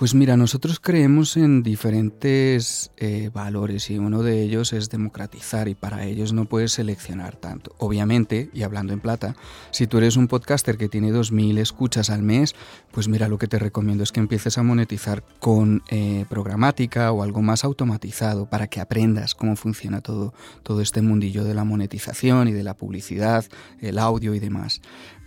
Pues 0.00 0.14
mira, 0.14 0.38
nosotros 0.38 0.80
creemos 0.80 1.36
en 1.36 1.62
diferentes 1.62 2.90
eh, 2.96 3.28
valores 3.34 3.90
y 3.90 3.98
uno 3.98 4.22
de 4.22 4.40
ellos 4.40 4.72
es 4.72 4.88
democratizar 4.88 5.68
y 5.68 5.74
para 5.74 6.06
ellos 6.06 6.32
no 6.32 6.46
puedes 6.46 6.72
seleccionar 6.72 7.36
tanto. 7.36 7.74
Obviamente, 7.76 8.48
y 8.54 8.62
hablando 8.62 8.94
en 8.94 9.00
plata, 9.00 9.36
si 9.72 9.86
tú 9.86 9.98
eres 9.98 10.16
un 10.16 10.26
podcaster 10.26 10.78
que 10.78 10.88
tiene 10.88 11.12
2.000 11.12 11.58
escuchas 11.58 12.08
al 12.08 12.22
mes, 12.22 12.54
pues 12.92 13.08
mira, 13.08 13.28
lo 13.28 13.36
que 13.36 13.46
te 13.46 13.58
recomiendo 13.58 14.02
es 14.02 14.10
que 14.10 14.20
empieces 14.20 14.56
a 14.56 14.62
monetizar 14.62 15.22
con 15.38 15.82
eh, 15.90 16.24
programática 16.30 17.12
o 17.12 17.22
algo 17.22 17.42
más 17.42 17.62
automatizado 17.62 18.48
para 18.48 18.68
que 18.68 18.80
aprendas 18.80 19.34
cómo 19.34 19.54
funciona 19.54 20.00
todo, 20.00 20.32
todo 20.62 20.80
este 20.80 21.02
mundillo 21.02 21.44
de 21.44 21.52
la 21.52 21.64
monetización 21.64 22.48
y 22.48 22.52
de 22.52 22.64
la 22.64 22.72
publicidad, 22.72 23.44
el 23.80 23.98
audio 23.98 24.34
y 24.34 24.38
demás. 24.38 24.80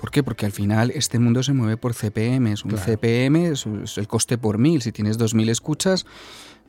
¿Por 0.03 0.11
qué? 0.11 0.21
Porque 0.21 0.45
al 0.45 0.51
final 0.51 0.91
este 0.91 1.17
mundo 1.17 1.43
se 1.43 1.53
mueve 1.53 1.77
por 1.77 1.93
CPM. 1.93 2.53
Un 2.65 2.77
CPM 2.77 3.53
es 3.53 3.65
el 3.97 4.05
coste 4.09 4.37
por 4.37 4.57
mil. 4.57 4.81
Si 4.81 4.91
tienes 4.91 5.17
2.000 5.17 5.49
escuchas, 5.49 6.05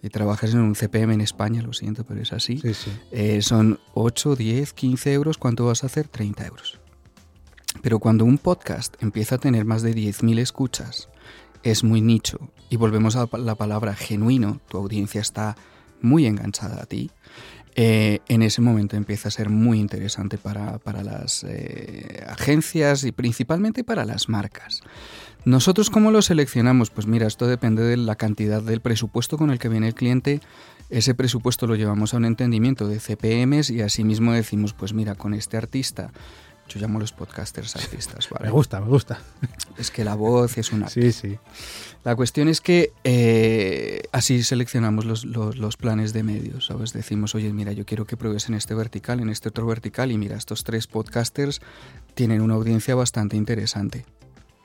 y 0.04 0.08
trabajas 0.08 0.54
en 0.54 0.60
un 0.60 0.76
CPM 0.76 1.14
en 1.14 1.20
España, 1.20 1.60
lo 1.60 1.72
siento, 1.72 2.04
pero 2.04 2.22
es 2.22 2.32
así, 2.32 2.58
Sí, 2.58 2.74
sí. 2.74 2.92
eh, 3.10 3.42
son 3.42 3.80
8, 3.94 4.36
10, 4.36 4.72
15 4.74 5.12
euros. 5.14 5.36
¿Cuánto 5.36 5.66
vas 5.66 5.82
a 5.82 5.86
hacer? 5.86 6.06
30 6.06 6.46
euros. 6.46 6.78
Pero 7.82 7.98
cuando 7.98 8.24
un 8.24 8.38
podcast 8.38 8.94
empieza 9.02 9.34
a 9.34 9.38
tener 9.38 9.64
más 9.64 9.82
de 9.82 9.96
10.000 9.96 10.38
escuchas, 10.38 11.08
es 11.64 11.82
muy 11.82 12.02
nicho. 12.02 12.38
Y 12.70 12.76
volvemos 12.76 13.16
a 13.16 13.28
la 13.36 13.56
palabra 13.56 13.96
genuino, 13.96 14.60
tu 14.68 14.78
audiencia 14.78 15.20
está 15.20 15.56
muy 16.00 16.26
enganchada 16.26 16.82
a 16.82 16.86
ti. 16.86 17.10
eh, 17.76 18.20
en 18.28 18.42
ese 18.42 18.60
momento 18.60 18.96
empieza 18.96 19.28
a 19.28 19.32
ser 19.32 19.48
muy 19.50 19.80
interesante 19.80 20.38
para, 20.38 20.78
para 20.78 21.02
las 21.02 21.44
eh, 21.44 22.24
agencias 22.28 23.02
y 23.04 23.10
principalmente 23.10 23.82
para 23.82 24.04
las 24.04 24.28
marcas. 24.28 24.82
Nosotros 25.44 25.90
cómo 25.90 26.10
lo 26.10 26.22
seleccionamos? 26.22 26.90
Pues 26.90 27.06
mira, 27.06 27.26
esto 27.26 27.46
depende 27.46 27.82
de 27.82 27.96
la 27.96 28.14
cantidad 28.14 28.62
del 28.62 28.80
presupuesto 28.80 29.36
con 29.36 29.50
el 29.50 29.58
que 29.58 29.68
viene 29.68 29.88
el 29.88 29.94
cliente. 29.94 30.40
Ese 30.88 31.14
presupuesto 31.14 31.66
lo 31.66 31.74
llevamos 31.74 32.14
a 32.14 32.18
un 32.18 32.24
entendimiento 32.24 32.86
de 32.88 33.00
CPMs 33.00 33.70
y 33.70 33.82
asimismo 33.82 34.32
decimos, 34.32 34.72
pues 34.72 34.94
mira, 34.94 35.16
con 35.16 35.34
este 35.34 35.56
artista, 35.56 36.12
yo 36.68 36.80
llamo 36.80 36.98
a 36.98 37.00
los 37.02 37.12
podcasters 37.12 37.76
artistas, 37.76 38.28
¿vale? 38.30 38.44
Me 38.46 38.50
gusta, 38.50 38.80
me 38.80 38.88
gusta. 38.88 39.18
Es 39.78 39.90
que 39.90 40.04
la 40.04 40.14
voz 40.14 40.56
es 40.58 40.72
una... 40.72 40.88
Sí, 40.88 41.12
sí. 41.12 41.38
La 42.04 42.16
cuestión 42.16 42.48
es 42.48 42.60
que 42.60 42.92
eh, 43.04 44.02
así 44.12 44.42
seleccionamos 44.42 45.04
los, 45.04 45.24
los- 45.24 45.56
los 45.56 45.76
planes 45.76 46.12
de 46.12 46.22
medios, 46.22 46.66
¿sabes? 46.66 46.92
Decimos, 46.92 47.34
oye, 47.34 47.52
mira, 47.52 47.72
yo 47.72 47.84
quiero 47.86 48.06
que 48.06 48.16
pruebes 48.16 48.48
en 48.48 48.54
este 48.54 48.74
vertical, 48.74 49.20
en 49.20 49.28
este 49.30 49.48
otro 49.48 49.66
vertical, 49.66 50.10
y 50.12 50.18
mira, 50.18 50.36
estos 50.36 50.64
tres 50.64 50.86
podcasters 50.86 51.60
tienen 52.14 52.40
una 52.42 52.54
audiencia 52.54 52.94
bastante 52.94 53.36
interesante. 53.36 54.04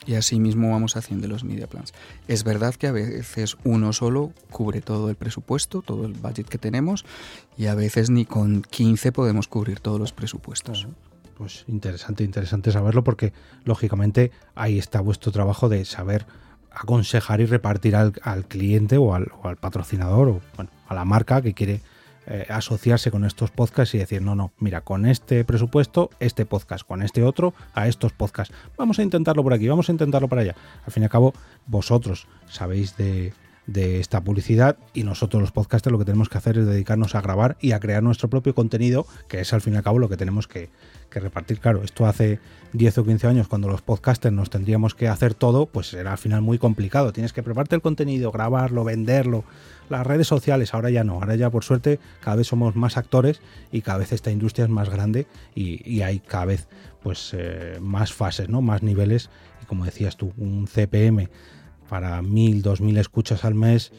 Y 0.05 0.15
así 0.15 0.39
mismo 0.39 0.71
vamos 0.71 0.95
haciendo 0.95 1.27
los 1.27 1.43
media 1.43 1.67
plans. 1.67 1.93
Es 2.27 2.43
verdad 2.43 2.73
que 2.73 2.87
a 2.87 2.91
veces 2.91 3.57
uno 3.63 3.93
solo 3.93 4.31
cubre 4.49 4.81
todo 4.81 5.09
el 5.09 5.15
presupuesto, 5.15 5.81
todo 5.81 6.05
el 6.05 6.13
budget 6.13 6.47
que 6.47 6.57
tenemos, 6.57 7.05
y 7.57 7.67
a 7.67 7.75
veces 7.75 8.09
ni 8.09 8.25
con 8.25 8.61
15 8.63 9.11
podemos 9.11 9.47
cubrir 9.47 9.79
todos 9.81 9.99
los 9.99 10.11
presupuestos. 10.13 10.87
Pues 11.39 11.63
interesante, 11.69 12.25
interesante 12.25 12.69
saberlo 12.69 13.05
porque 13.05 13.31
lógicamente 13.63 14.33
ahí 14.55 14.77
está 14.77 14.99
vuestro 14.99 15.31
trabajo 15.31 15.69
de 15.69 15.85
saber 15.85 16.25
aconsejar 16.69 17.39
y 17.39 17.45
repartir 17.45 17.95
al, 17.95 18.11
al 18.23 18.45
cliente 18.45 18.97
o 18.97 19.15
al, 19.15 19.31
al 19.41 19.55
patrocinador 19.55 20.27
o 20.27 20.41
bueno, 20.57 20.69
a 20.89 20.93
la 20.93 21.05
marca 21.05 21.41
que 21.41 21.53
quiere 21.53 21.79
eh, 22.27 22.45
asociarse 22.49 23.09
con 23.09 23.23
estos 23.23 23.51
podcasts 23.51 23.95
y 23.95 23.99
decir, 23.99 24.21
no, 24.21 24.35
no, 24.35 24.51
mira, 24.59 24.81
con 24.81 25.05
este 25.05 25.45
presupuesto, 25.45 26.09
este 26.19 26.45
podcast, 26.45 26.85
con 26.85 27.01
este 27.01 27.23
otro, 27.23 27.53
a 27.73 27.87
estos 27.87 28.11
podcasts. 28.11 28.53
Vamos 28.75 28.99
a 28.99 29.03
intentarlo 29.03 29.41
por 29.41 29.53
aquí, 29.53 29.69
vamos 29.69 29.87
a 29.87 29.93
intentarlo 29.93 30.27
por 30.27 30.39
allá. 30.39 30.55
Al 30.85 30.91
fin 30.91 31.03
y 31.03 31.05
al 31.05 31.09
cabo, 31.09 31.33
vosotros 31.67 32.27
sabéis 32.49 32.97
de, 32.97 33.31
de 33.71 33.99
esta 33.99 34.23
publicidad 34.23 34.77
y 34.93 35.03
nosotros 35.03 35.41
los 35.41 35.51
podcasters 35.51 35.91
lo 35.91 35.99
que 35.99 36.05
tenemos 36.05 36.27
que 36.27 36.37
hacer 36.37 36.57
es 36.57 36.65
dedicarnos 36.65 37.13
a 37.15 37.21
grabar 37.21 37.57
y 37.61 37.73
a 37.73 37.79
crear 37.79 38.01
nuestro 38.01 38.29
propio 38.29 38.55
contenido, 38.55 39.05
que 39.27 39.39
es 39.41 39.53
al 39.53 39.61
fin 39.61 39.73
y 39.73 39.77
al 39.77 39.83
cabo 39.83 39.99
lo 39.99 40.09
que 40.09 40.17
tenemos 40.17 40.47
que, 40.47 40.69
que 41.09 41.19
repartir. 41.19 41.59
Claro, 41.59 41.83
esto 41.83 42.05
hace 42.05 42.39
10 42.73 42.97
o 42.97 43.05
15 43.05 43.27
años 43.27 43.47
cuando 43.47 43.67
los 43.67 43.81
podcasters 43.81 44.33
nos 44.33 44.49
tendríamos 44.49 44.95
que 44.95 45.07
hacer 45.07 45.35
todo, 45.35 45.67
pues 45.67 45.93
era 45.93 46.11
al 46.11 46.17
final 46.17 46.41
muy 46.41 46.57
complicado. 46.57 47.13
Tienes 47.13 47.31
que 47.31 47.43
prepararte 47.43 47.75
el 47.75 47.81
contenido, 47.81 48.31
grabarlo, 48.31 48.83
venderlo, 48.83 49.43
las 49.89 50.05
redes 50.05 50.27
sociales, 50.27 50.73
ahora 50.73 50.89
ya 50.89 51.03
no, 51.03 51.13
ahora 51.13 51.35
ya 51.35 51.49
por 51.49 51.63
suerte 51.63 51.99
cada 52.21 52.37
vez 52.37 52.47
somos 52.47 52.75
más 52.75 52.97
actores 52.97 53.41
y 53.71 53.81
cada 53.81 53.99
vez 53.99 54.11
esta 54.11 54.31
industria 54.31 54.65
es 54.65 54.71
más 54.71 54.89
grande 54.89 55.27
y, 55.55 55.87
y 55.89 56.01
hay 56.01 56.19
cada 56.19 56.45
vez 56.45 56.67
pues 57.01 57.31
eh, 57.33 57.77
más 57.81 58.13
fases, 58.13 58.49
¿no? 58.49 58.61
Más 58.61 58.83
niveles 58.83 59.29
y 59.61 59.65
como 59.65 59.85
decías 59.85 60.17
tú, 60.17 60.33
un 60.37 60.67
CPM 60.67 61.29
para 61.89 62.21
1000, 62.21 62.61
2000 62.61 62.97
escuchas 62.97 63.43
al 63.43 63.55
mes, 63.55 63.91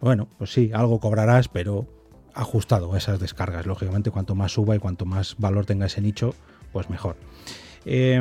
bueno, 0.00 0.28
pues 0.38 0.52
sí, 0.52 0.70
algo 0.72 1.00
cobrarás, 1.00 1.48
pero 1.48 1.86
ajustado 2.34 2.92
a 2.92 2.98
esas 2.98 3.18
descargas. 3.18 3.66
Lógicamente, 3.66 4.10
cuanto 4.10 4.34
más 4.34 4.52
suba 4.52 4.76
y 4.76 4.78
cuanto 4.78 5.04
más 5.04 5.36
valor 5.38 5.66
tenga 5.66 5.86
ese 5.86 6.00
nicho, 6.00 6.34
pues 6.72 6.90
mejor. 6.90 7.16
Eh, 7.84 8.20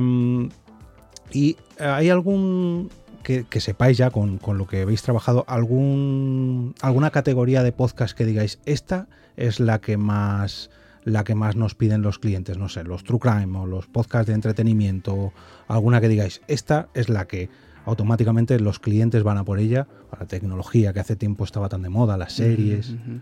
¿Y 1.31 1.57
hay 1.79 2.09
algún 2.09 2.89
que, 3.23 3.45
que 3.45 3.59
sepáis 3.59 3.97
ya 3.97 4.11
con, 4.11 4.37
con, 4.37 4.57
lo 4.57 4.67
que 4.67 4.83
habéis 4.83 5.01
trabajado, 5.01 5.43
algún, 5.47 6.75
alguna 6.81 7.09
categoría 7.09 7.63
de 7.63 7.71
podcast 7.71 8.15
que 8.15 8.25
digáis, 8.25 8.59
esta 8.65 9.07
es 9.35 9.59
la 9.59 9.81
que 9.81 9.97
más 9.97 10.69
la 11.03 11.23
que 11.23 11.35
más 11.35 11.55
nos 11.55 11.75
piden 11.75 12.01
los 12.01 12.17
clientes, 12.17 12.57
no 12.57 12.67
sé, 12.67 12.83
los 12.83 13.03
True 13.03 13.19
Crime 13.19 13.59
o 13.59 13.67
los 13.67 13.85
podcasts 13.85 14.27
de 14.27 14.33
entretenimiento, 14.33 15.33
alguna 15.67 16.01
que 16.01 16.07
digáis, 16.07 16.41
esta 16.47 16.89
es 16.95 17.09
la 17.09 17.27
que 17.27 17.49
automáticamente 17.85 18.59
los 18.59 18.79
clientes 18.79 19.23
van 19.23 19.37
a 19.37 19.43
por 19.43 19.59
ella, 19.59 19.87
a 20.11 20.19
la 20.19 20.25
tecnología 20.25 20.93
que 20.93 20.99
hace 20.99 21.15
tiempo 21.15 21.43
estaba 21.43 21.69
tan 21.69 21.81
de 21.81 21.89
moda, 21.89 22.17
las 22.17 22.33
series. 22.33 22.89
Uh 22.89 22.93
-huh. 22.93 23.21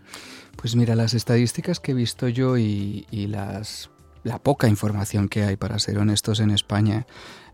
Pues 0.56 0.76
mira, 0.76 0.96
las 0.96 1.14
estadísticas 1.14 1.80
que 1.80 1.92
he 1.92 1.96
visto 1.96 2.28
yo 2.28 2.58
y, 2.58 3.06
y 3.12 3.28
las, 3.28 3.90
la 4.24 4.40
poca 4.40 4.68
información 4.68 5.30
que 5.30 5.44
hay, 5.44 5.56
para 5.58 5.80
ser 5.80 5.98
honestos, 5.98 6.40
en 6.40 6.52
España, 6.52 7.06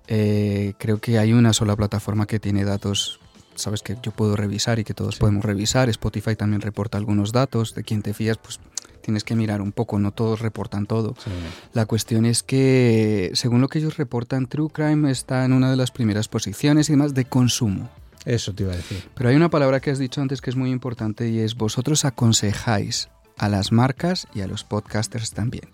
eh, 0.07 0.73
creo 0.77 0.99
que 0.99 1.19
hay 1.19 1.33
una 1.33 1.53
sola 1.53 1.75
plataforma 1.75 2.25
que 2.25 2.39
tiene 2.39 2.63
datos, 2.63 3.19
sabes, 3.55 3.81
que 3.81 3.97
yo 4.01 4.11
puedo 4.11 4.35
revisar 4.35 4.79
y 4.79 4.83
que 4.83 4.93
todos 4.93 5.15
sí. 5.15 5.19
podemos 5.19 5.43
revisar. 5.43 5.89
Spotify 5.89 6.35
también 6.35 6.61
reporta 6.61 6.97
algunos 6.97 7.31
datos, 7.31 7.75
de 7.75 7.83
quien 7.83 8.01
te 8.01 8.13
fías, 8.13 8.37
pues 8.37 8.59
tienes 9.01 9.23
que 9.23 9.35
mirar 9.35 9.61
un 9.61 9.71
poco, 9.71 9.99
no 9.99 10.11
todos 10.11 10.39
reportan 10.39 10.85
todo. 10.85 11.15
Sí. 11.23 11.31
La 11.73 11.85
cuestión 11.85 12.25
es 12.25 12.43
que, 12.43 13.31
según 13.33 13.61
lo 13.61 13.67
que 13.67 13.79
ellos 13.79 13.97
reportan, 13.97 14.47
True 14.47 14.69
Crime 14.69 15.09
está 15.11 15.45
en 15.45 15.53
una 15.53 15.69
de 15.69 15.77
las 15.77 15.91
primeras 15.91 16.27
posiciones 16.27 16.89
y 16.89 16.93
demás 16.93 17.13
de 17.13 17.25
consumo. 17.25 17.89
Eso 18.25 18.53
te 18.53 18.63
iba 18.63 18.73
a 18.73 18.75
decir. 18.75 19.07
Pero 19.15 19.29
hay 19.29 19.35
una 19.35 19.49
palabra 19.49 19.79
que 19.79 19.91
has 19.91 19.99
dicho 19.99 20.21
antes 20.21 20.41
que 20.41 20.49
es 20.49 20.55
muy 20.55 20.71
importante 20.71 21.29
y 21.29 21.39
es 21.39 21.55
vosotros 21.55 22.05
aconsejáis 22.05 23.09
a 23.37 23.49
las 23.49 23.71
marcas 23.71 24.27
y 24.33 24.41
a 24.41 24.47
los 24.47 24.63
podcasters 24.63 25.31
también. 25.31 25.69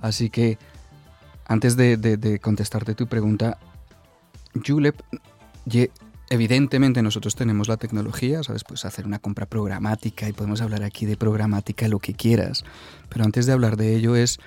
Así 0.00 0.28
que, 0.30 0.58
antes 1.46 1.76
de, 1.76 1.96
de, 1.96 2.16
de 2.16 2.38
contestarte 2.38 2.94
tu 2.94 3.06
pregunta, 3.06 3.58
Julep, 4.64 5.00
evidentemente 6.30 7.02
nosotros 7.02 7.34
tenemos 7.34 7.68
la 7.68 7.76
tecnología, 7.76 8.42
¿sabes? 8.42 8.64
Pues 8.64 8.84
hacer 8.84 9.06
una 9.06 9.18
compra 9.18 9.46
programática 9.46 10.28
y 10.28 10.32
podemos 10.32 10.60
hablar 10.60 10.82
aquí 10.82 11.06
de 11.06 11.16
programática 11.16 11.88
lo 11.88 11.98
que 11.98 12.14
quieras. 12.14 12.64
Pero 13.08 13.24
antes 13.24 13.46
de 13.46 13.52
hablar 13.52 13.76
de 13.76 13.94
ello 13.94 14.16
es 14.16 14.38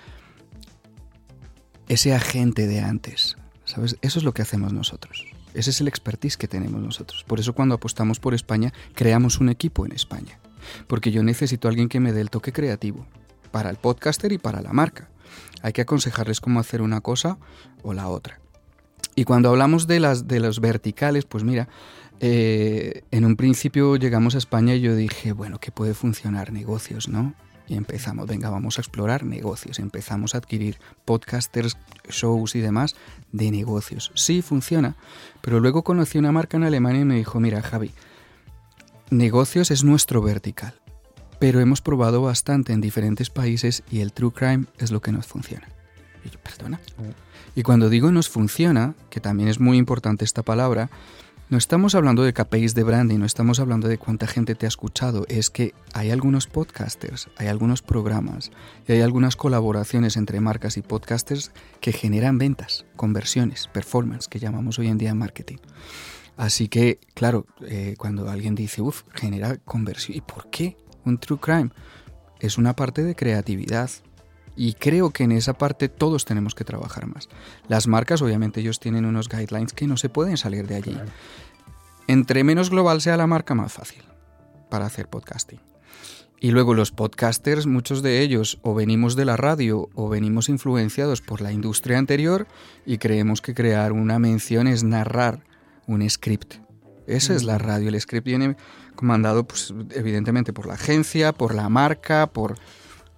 ese 1.87 2.13
agente 2.13 2.67
de 2.67 2.81
antes, 2.81 3.37
¿sabes? 3.65 3.97
Eso 4.01 4.19
es 4.19 4.25
lo 4.25 4.33
que 4.33 4.41
hacemos 4.41 4.73
nosotros. 4.73 5.25
Ese 5.53 5.71
es 5.71 5.81
el 5.81 5.87
expertise 5.87 6.37
que 6.37 6.47
tenemos 6.47 6.81
nosotros. 6.81 7.23
Por 7.23 7.39
eso 7.39 7.53
cuando 7.53 7.75
apostamos 7.75 8.19
por 8.19 8.33
España, 8.33 8.71
creamos 8.93 9.39
un 9.39 9.49
equipo 9.49 9.85
en 9.85 9.91
España. 9.91 10.39
Porque 10.87 11.11
yo 11.11 11.23
necesito 11.23 11.67
a 11.67 11.71
alguien 11.71 11.89
que 11.89 11.99
me 11.99 12.13
dé 12.13 12.21
el 12.21 12.29
toque 12.29 12.53
creativo 12.53 13.07
para 13.51 13.69
el 13.69 13.77
podcaster 13.77 14.31
y 14.31 14.37
para 14.37 14.61
la 14.61 14.73
marca. 14.73 15.09
Hay 15.61 15.73
que 15.73 15.81
aconsejarles 15.81 16.41
cómo 16.41 16.59
hacer 16.59 16.81
una 16.81 17.01
cosa 17.01 17.37
o 17.81 17.93
la 17.93 18.07
otra. 18.07 18.39
Y 19.19 19.25
cuando 19.25 19.49
hablamos 19.49 19.85
de 19.85 19.99
las 19.99 20.29
de 20.29 20.39
los 20.39 20.61
verticales, 20.61 21.25
pues 21.25 21.43
mira, 21.43 21.67
eh, 22.21 23.03
en 23.11 23.25
un 23.25 23.35
principio 23.35 23.97
llegamos 23.97 24.33
a 24.33 24.37
España 24.37 24.75
y 24.75 24.79
yo 24.79 24.95
dije, 24.95 25.33
bueno, 25.33 25.59
que 25.59 25.73
puede 25.73 25.93
funcionar 25.93 26.53
negocios, 26.53 27.09
¿no? 27.09 27.33
Y 27.67 27.75
empezamos, 27.75 28.27
venga, 28.27 28.49
vamos 28.49 28.77
a 28.77 28.81
explorar 28.81 29.25
negocios. 29.25 29.79
Empezamos 29.79 30.35
a 30.35 30.37
adquirir 30.37 30.79
podcasters, 31.03 31.75
shows 32.07 32.55
y 32.55 32.61
demás 32.61 32.95
de 33.33 33.51
negocios. 33.51 34.13
Sí, 34.15 34.41
funciona. 34.41 34.95
Pero 35.41 35.59
luego 35.59 35.83
conocí 35.83 36.17
una 36.17 36.31
marca 36.31 36.55
en 36.55 36.63
Alemania 36.63 37.01
y 37.01 37.05
me 37.05 37.15
dijo, 37.15 37.41
mira, 37.41 37.61
Javi, 37.61 37.91
negocios 39.09 39.69
es 39.69 39.83
nuestro 39.83 40.21
vertical. 40.21 40.75
Pero 41.39 41.59
hemos 41.59 41.81
probado 41.81 42.21
bastante 42.21 42.71
en 42.71 42.79
diferentes 42.79 43.29
países 43.29 43.83
y 43.91 43.99
el 43.99 44.13
true 44.13 44.31
crime 44.31 44.67
es 44.77 44.91
lo 44.91 45.01
que 45.01 45.11
nos 45.11 45.27
funciona. 45.27 45.67
Y 46.23 46.29
yo, 46.29 46.39
perdona. 46.39 46.79
Y 47.55 47.63
cuando 47.63 47.89
digo 47.89 48.11
nos 48.11 48.29
funciona, 48.29 48.95
que 49.09 49.19
también 49.19 49.49
es 49.49 49.59
muy 49.59 49.77
importante 49.77 50.25
esta 50.25 50.43
palabra, 50.43 50.89
no 51.49 51.57
estamos 51.57 51.95
hablando 51.95 52.21
de 52.21 52.31
KPIs 52.31 52.75
de 52.75 52.83
branding, 52.83 53.17
no 53.17 53.25
estamos 53.25 53.59
hablando 53.59 53.87
de 53.87 53.97
cuánta 53.97 54.27
gente 54.27 54.53
te 54.53 54.67
ha 54.67 54.69
escuchado, 54.69 55.25
es 55.29 55.49
que 55.49 55.73
hay 55.93 56.11
algunos 56.11 56.45
podcasters, 56.45 57.27
hay 57.37 57.47
algunos 57.47 57.81
programas 57.81 58.51
y 58.87 58.91
hay 58.91 59.01
algunas 59.01 59.35
colaboraciones 59.35 60.15
entre 60.15 60.41
marcas 60.41 60.77
y 60.77 60.83
podcasters 60.83 61.51
que 61.81 61.91
generan 61.91 62.37
ventas, 62.37 62.85
conversiones, 62.95 63.67
performance, 63.67 64.27
que 64.27 64.37
llamamos 64.37 64.77
hoy 64.77 64.89
en 64.89 64.99
día 64.99 65.15
marketing. 65.15 65.57
Así 66.37 66.67
que, 66.67 66.99
claro, 67.15 67.47
eh, 67.65 67.95
cuando 67.97 68.29
alguien 68.29 68.53
dice, 68.53 68.83
uff, 68.83 69.01
genera 69.15 69.57
conversión, 69.57 70.17
¿y 70.17 70.21
por 70.21 70.51
qué? 70.51 70.77
Un 71.03 71.17
true 71.17 71.39
crime 71.39 71.71
es 72.39 72.59
una 72.59 72.75
parte 72.75 73.03
de 73.03 73.15
creatividad, 73.15 73.89
y 74.61 74.73
creo 74.73 75.11
que 75.11 75.23
en 75.23 75.31
esa 75.31 75.53
parte 75.53 75.87
todos 75.87 76.25
tenemos 76.25 76.53
que 76.53 76.65
trabajar 76.65 77.07
más. 77.07 77.29
Las 77.69 77.87
marcas, 77.87 78.21
obviamente, 78.21 78.59
ellos 78.59 78.81
tienen 78.81 79.05
unos 79.05 79.29
guidelines 79.29 79.71
que 79.71 79.87
no 79.87 79.95
se 79.95 80.09
pueden 80.09 80.35
salir 80.35 80.67
de 80.67 80.75
allí. 80.75 80.91
Claro. 80.91 81.09
Entre 82.07 82.43
menos 82.43 82.69
global 82.69 82.99
sea 82.99 83.15
la 83.15 83.25
marca, 83.25 83.55
más 83.55 83.71
fácil 83.71 84.03
para 84.69 84.85
hacer 84.85 85.07
podcasting. 85.07 85.61
Y 86.41 86.51
luego 86.51 86.73
los 86.73 86.91
podcasters, 86.91 87.67
muchos 87.67 88.01
de 88.01 88.21
ellos 88.21 88.59
o 88.61 88.73
venimos 88.75 89.15
de 89.15 89.23
la 89.23 89.37
radio 89.37 89.87
o 89.93 90.09
venimos 90.09 90.49
influenciados 90.49 91.21
por 91.21 91.39
la 91.39 91.53
industria 91.53 91.97
anterior 91.97 92.45
y 92.85 92.97
creemos 92.97 93.41
que 93.41 93.53
crear 93.53 93.93
una 93.93 94.19
mención 94.19 94.67
es 94.67 94.83
narrar 94.83 95.39
un 95.87 96.07
script. 96.09 96.55
Esa 97.07 97.33
es 97.33 97.43
la 97.43 97.55
Mm. 97.55 97.61
radio. 97.61 97.89
El 97.89 98.01
script 98.01 98.25
viene 98.25 98.57
comandado, 98.95 99.47
pues, 99.47 99.73
evidentemente, 99.91 100.51
por 100.51 100.65
la 100.67 100.73
agencia, 100.73 101.31
por 101.31 101.55
la 101.55 101.69
marca, 101.69 102.27
por 102.27 102.57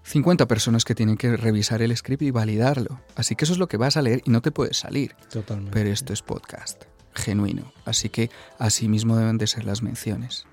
50 0.03 0.47
personas 0.47 0.83
que 0.83 0.95
tienen 0.95 1.17
que 1.17 1.37
revisar 1.37 1.81
el 1.81 1.95
script 1.95 2.23
y 2.23 2.31
validarlo. 2.31 3.01
Así 3.15 3.35
que 3.35 3.45
eso 3.45 3.53
es 3.53 3.59
lo 3.59 3.67
que 3.67 3.77
vas 3.77 3.97
a 3.97 4.01
leer 4.01 4.21
y 4.25 4.31
no 4.31 4.41
te 4.41 4.51
puedes 4.51 4.77
salir. 4.77 5.15
Totalmente. 5.31 5.71
Pero 5.73 5.89
esto 5.89 6.13
es 6.13 6.21
podcast, 6.21 6.83
genuino. 7.13 7.71
Así 7.85 8.09
que 8.09 8.29
así 8.57 8.87
mismo 8.87 9.15
deben 9.15 9.37
de 9.37 9.47
ser 9.47 9.65
las 9.65 9.81
menciones. 9.81 10.47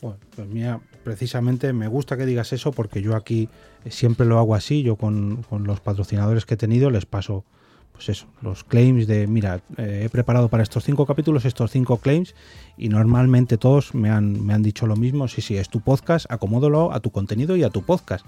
Bueno, 0.00 0.18
pues 0.36 0.48
mira, 0.48 0.80
precisamente 1.02 1.72
me 1.72 1.88
gusta 1.88 2.18
que 2.18 2.26
digas 2.26 2.52
eso 2.52 2.72
porque 2.72 3.00
yo 3.00 3.16
aquí 3.16 3.48
siempre 3.88 4.26
lo 4.26 4.38
hago 4.38 4.54
así. 4.54 4.82
Yo 4.82 4.96
con, 4.96 5.42
con 5.44 5.64
los 5.64 5.80
patrocinadores 5.80 6.44
que 6.44 6.54
he 6.54 6.58
tenido 6.58 6.90
les 6.90 7.06
paso, 7.06 7.46
pues 7.92 8.10
eso, 8.10 8.26
los 8.42 8.64
claims 8.64 9.06
de, 9.06 9.26
mira, 9.26 9.62
eh, 9.78 10.02
he 10.04 10.08
preparado 10.10 10.48
para 10.48 10.62
estos 10.62 10.84
cinco 10.84 11.06
capítulos 11.06 11.46
estos 11.46 11.70
cinco 11.70 11.96
claims 11.96 12.34
y 12.76 12.90
normalmente 12.90 13.56
todos 13.56 13.94
me 13.94 14.10
han, 14.10 14.44
me 14.44 14.52
han 14.52 14.62
dicho 14.62 14.86
lo 14.86 14.96
mismo. 14.96 15.26
Sí, 15.26 15.40
sí, 15.40 15.56
es 15.56 15.70
tu 15.70 15.80
podcast, 15.80 16.26
acomódalo 16.28 16.92
a 16.92 17.00
tu 17.00 17.10
contenido 17.10 17.56
y 17.56 17.62
a 17.62 17.70
tu 17.70 17.82
podcast. 17.82 18.26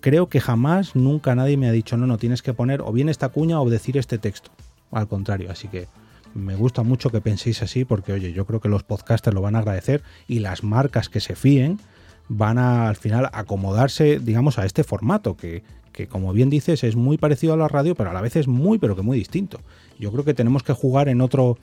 Creo 0.00 0.28
que 0.28 0.40
jamás, 0.40 0.94
nunca 0.94 1.34
nadie 1.34 1.56
me 1.56 1.68
ha 1.68 1.72
dicho, 1.72 1.96
no, 1.96 2.06
no, 2.06 2.18
tienes 2.18 2.42
que 2.42 2.54
poner 2.54 2.82
o 2.82 2.92
bien 2.92 3.08
esta 3.08 3.30
cuña 3.30 3.60
o 3.60 3.70
decir 3.70 3.96
este 3.96 4.18
texto. 4.18 4.50
Al 4.90 5.08
contrario, 5.08 5.50
así 5.50 5.68
que 5.68 5.88
me 6.34 6.54
gusta 6.54 6.82
mucho 6.82 7.10
que 7.10 7.20
penséis 7.20 7.62
así 7.62 7.84
porque, 7.84 8.12
oye, 8.12 8.32
yo 8.32 8.46
creo 8.46 8.60
que 8.60 8.68
los 8.68 8.84
podcasters 8.84 9.34
lo 9.34 9.40
van 9.40 9.56
a 9.56 9.60
agradecer 9.60 10.02
y 10.26 10.40
las 10.40 10.62
marcas 10.62 11.08
que 11.08 11.20
se 11.20 11.34
fíen 11.34 11.80
van 12.28 12.58
a 12.58 12.88
al 12.88 12.96
final 12.96 13.30
acomodarse, 13.32 14.18
digamos, 14.18 14.58
a 14.58 14.66
este 14.66 14.84
formato 14.84 15.36
que, 15.36 15.62
que, 15.92 16.06
como 16.06 16.32
bien 16.32 16.50
dices, 16.50 16.84
es 16.84 16.94
muy 16.94 17.18
parecido 17.18 17.54
a 17.54 17.56
la 17.56 17.68
radio, 17.68 17.94
pero 17.94 18.10
a 18.10 18.12
la 18.12 18.20
vez 18.20 18.36
es 18.36 18.46
muy, 18.46 18.78
pero 18.78 18.94
que 18.94 19.02
muy 19.02 19.18
distinto. 19.18 19.60
Yo 19.98 20.12
creo 20.12 20.24
que 20.24 20.34
tenemos 20.34 20.62
que 20.62 20.72
jugar 20.72 21.08
en 21.08 21.20
otro 21.20 21.58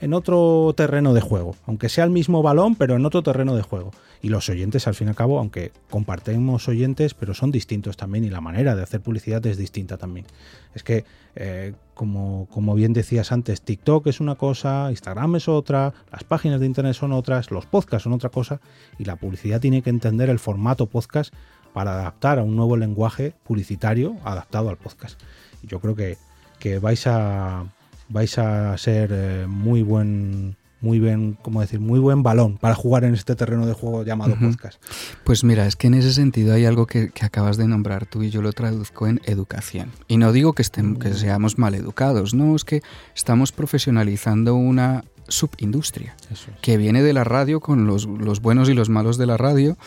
en 0.00 0.14
otro 0.14 0.72
terreno 0.76 1.12
de 1.14 1.20
juego, 1.20 1.54
aunque 1.66 1.88
sea 1.88 2.04
el 2.04 2.10
mismo 2.10 2.42
balón, 2.42 2.76
pero 2.76 2.96
en 2.96 3.04
otro 3.04 3.22
terreno 3.22 3.54
de 3.54 3.62
juego. 3.62 3.92
Y 4.22 4.28
los 4.28 4.48
oyentes, 4.48 4.86
al 4.86 4.94
fin 4.94 5.08
y 5.08 5.10
al 5.10 5.16
cabo, 5.16 5.38
aunque 5.38 5.72
compartimos 5.90 6.68
oyentes, 6.68 7.14
pero 7.14 7.34
son 7.34 7.50
distintos 7.50 7.96
también 7.96 8.24
y 8.24 8.30
la 8.30 8.40
manera 8.40 8.74
de 8.74 8.82
hacer 8.82 9.00
publicidad 9.00 9.44
es 9.46 9.58
distinta 9.58 9.96
también. 9.96 10.26
Es 10.74 10.82
que, 10.82 11.04
eh, 11.34 11.74
como, 11.94 12.46
como 12.50 12.74
bien 12.74 12.92
decías 12.92 13.32
antes, 13.32 13.62
TikTok 13.62 14.06
es 14.06 14.20
una 14.20 14.36
cosa, 14.36 14.88
Instagram 14.90 15.36
es 15.36 15.48
otra, 15.48 15.92
las 16.10 16.24
páginas 16.24 16.60
de 16.60 16.66
Internet 16.66 16.94
son 16.94 17.12
otras, 17.12 17.50
los 17.50 17.66
podcasts 17.66 18.04
son 18.04 18.12
otra 18.12 18.30
cosa, 18.30 18.60
y 18.98 19.04
la 19.04 19.16
publicidad 19.16 19.60
tiene 19.60 19.82
que 19.82 19.90
entender 19.90 20.30
el 20.30 20.38
formato 20.38 20.86
podcast 20.86 21.34
para 21.72 21.92
adaptar 21.94 22.38
a 22.38 22.42
un 22.42 22.56
nuevo 22.56 22.76
lenguaje 22.76 23.34
publicitario 23.42 24.16
adaptado 24.24 24.68
al 24.68 24.76
podcast. 24.76 25.20
Yo 25.62 25.80
creo 25.80 25.94
que, 25.94 26.16
que 26.58 26.78
vais 26.78 27.06
a 27.06 27.64
vais 28.12 28.38
a 28.38 28.76
ser 28.78 29.10
eh, 29.12 29.46
muy 29.48 29.82
buen 29.82 30.56
muy 30.82 30.98
bien, 30.98 31.38
como 31.40 31.60
decir, 31.60 31.78
muy 31.78 32.00
buen 32.00 32.24
balón 32.24 32.58
para 32.58 32.74
jugar 32.74 33.04
en 33.04 33.14
este 33.14 33.36
terreno 33.36 33.66
de 33.66 33.72
juego 33.72 34.02
llamado 34.02 34.34
podcast. 34.36 34.82
Pues 35.22 35.44
mira, 35.44 35.64
es 35.66 35.76
que 35.76 35.86
en 35.86 35.94
ese 35.94 36.12
sentido 36.12 36.52
hay 36.54 36.64
algo 36.64 36.86
que, 36.86 37.10
que 37.10 37.24
acabas 37.24 37.56
de 37.56 37.68
nombrar 37.68 38.04
tú 38.04 38.24
y 38.24 38.30
yo 38.30 38.42
lo 38.42 38.52
traduzco 38.52 39.06
en 39.06 39.20
educación. 39.24 39.92
Y 40.08 40.16
no 40.16 40.32
digo 40.32 40.54
que, 40.54 40.62
estén, 40.62 40.96
que 40.96 41.14
seamos 41.14 41.56
mal 41.56 41.76
educados, 41.76 42.34
no, 42.34 42.56
es 42.56 42.64
que 42.64 42.82
estamos 43.14 43.52
profesionalizando 43.52 44.56
una 44.56 45.04
subindustria 45.28 46.16
es. 46.30 46.46
que 46.60 46.76
viene 46.76 47.02
de 47.02 47.12
la 47.12 47.22
radio 47.22 47.60
con 47.60 47.86
los, 47.86 48.06
los 48.06 48.42
buenos 48.42 48.68
y 48.68 48.74
los 48.74 48.88
malos 48.88 49.18
de 49.18 49.26
la 49.26 49.36
radio, 49.36 49.78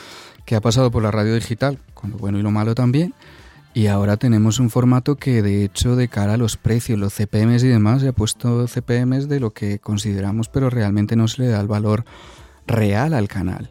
que 0.46 0.56
ha 0.56 0.62
pasado 0.62 0.92
por 0.92 1.04
la 1.04 1.12
radio 1.12 1.36
digital 1.36 1.78
con 1.94 2.12
lo 2.12 2.18
bueno 2.18 2.40
y 2.40 2.42
lo 2.42 2.52
malo 2.52 2.74
también. 2.74 3.14
Y 3.76 3.88
ahora 3.88 4.16
tenemos 4.16 4.60
un 4.60 4.70
formato 4.70 5.16
que 5.18 5.42
de 5.42 5.66
hecho 5.66 5.96
de 5.98 6.08
cara 6.08 6.36
a 6.36 6.38
los 6.38 6.56
precios, 6.56 6.98
los 6.98 7.14
CPMs 7.14 7.62
y 7.64 7.68
demás, 7.68 8.02
se 8.02 8.08
ha 8.08 8.14
puesto 8.14 8.68
CPMs 8.68 9.28
de 9.28 9.40
lo 9.42 9.52
que 9.52 9.80
consideramos, 9.80 10.48
pero 10.48 10.70
realmente 10.70 11.16
no 11.18 11.28
se 11.28 11.42
le 11.44 11.50
da 11.50 11.60
el 11.60 11.68
valor 11.68 12.06
real 12.66 13.14
al 13.14 13.28
canal. 13.28 13.70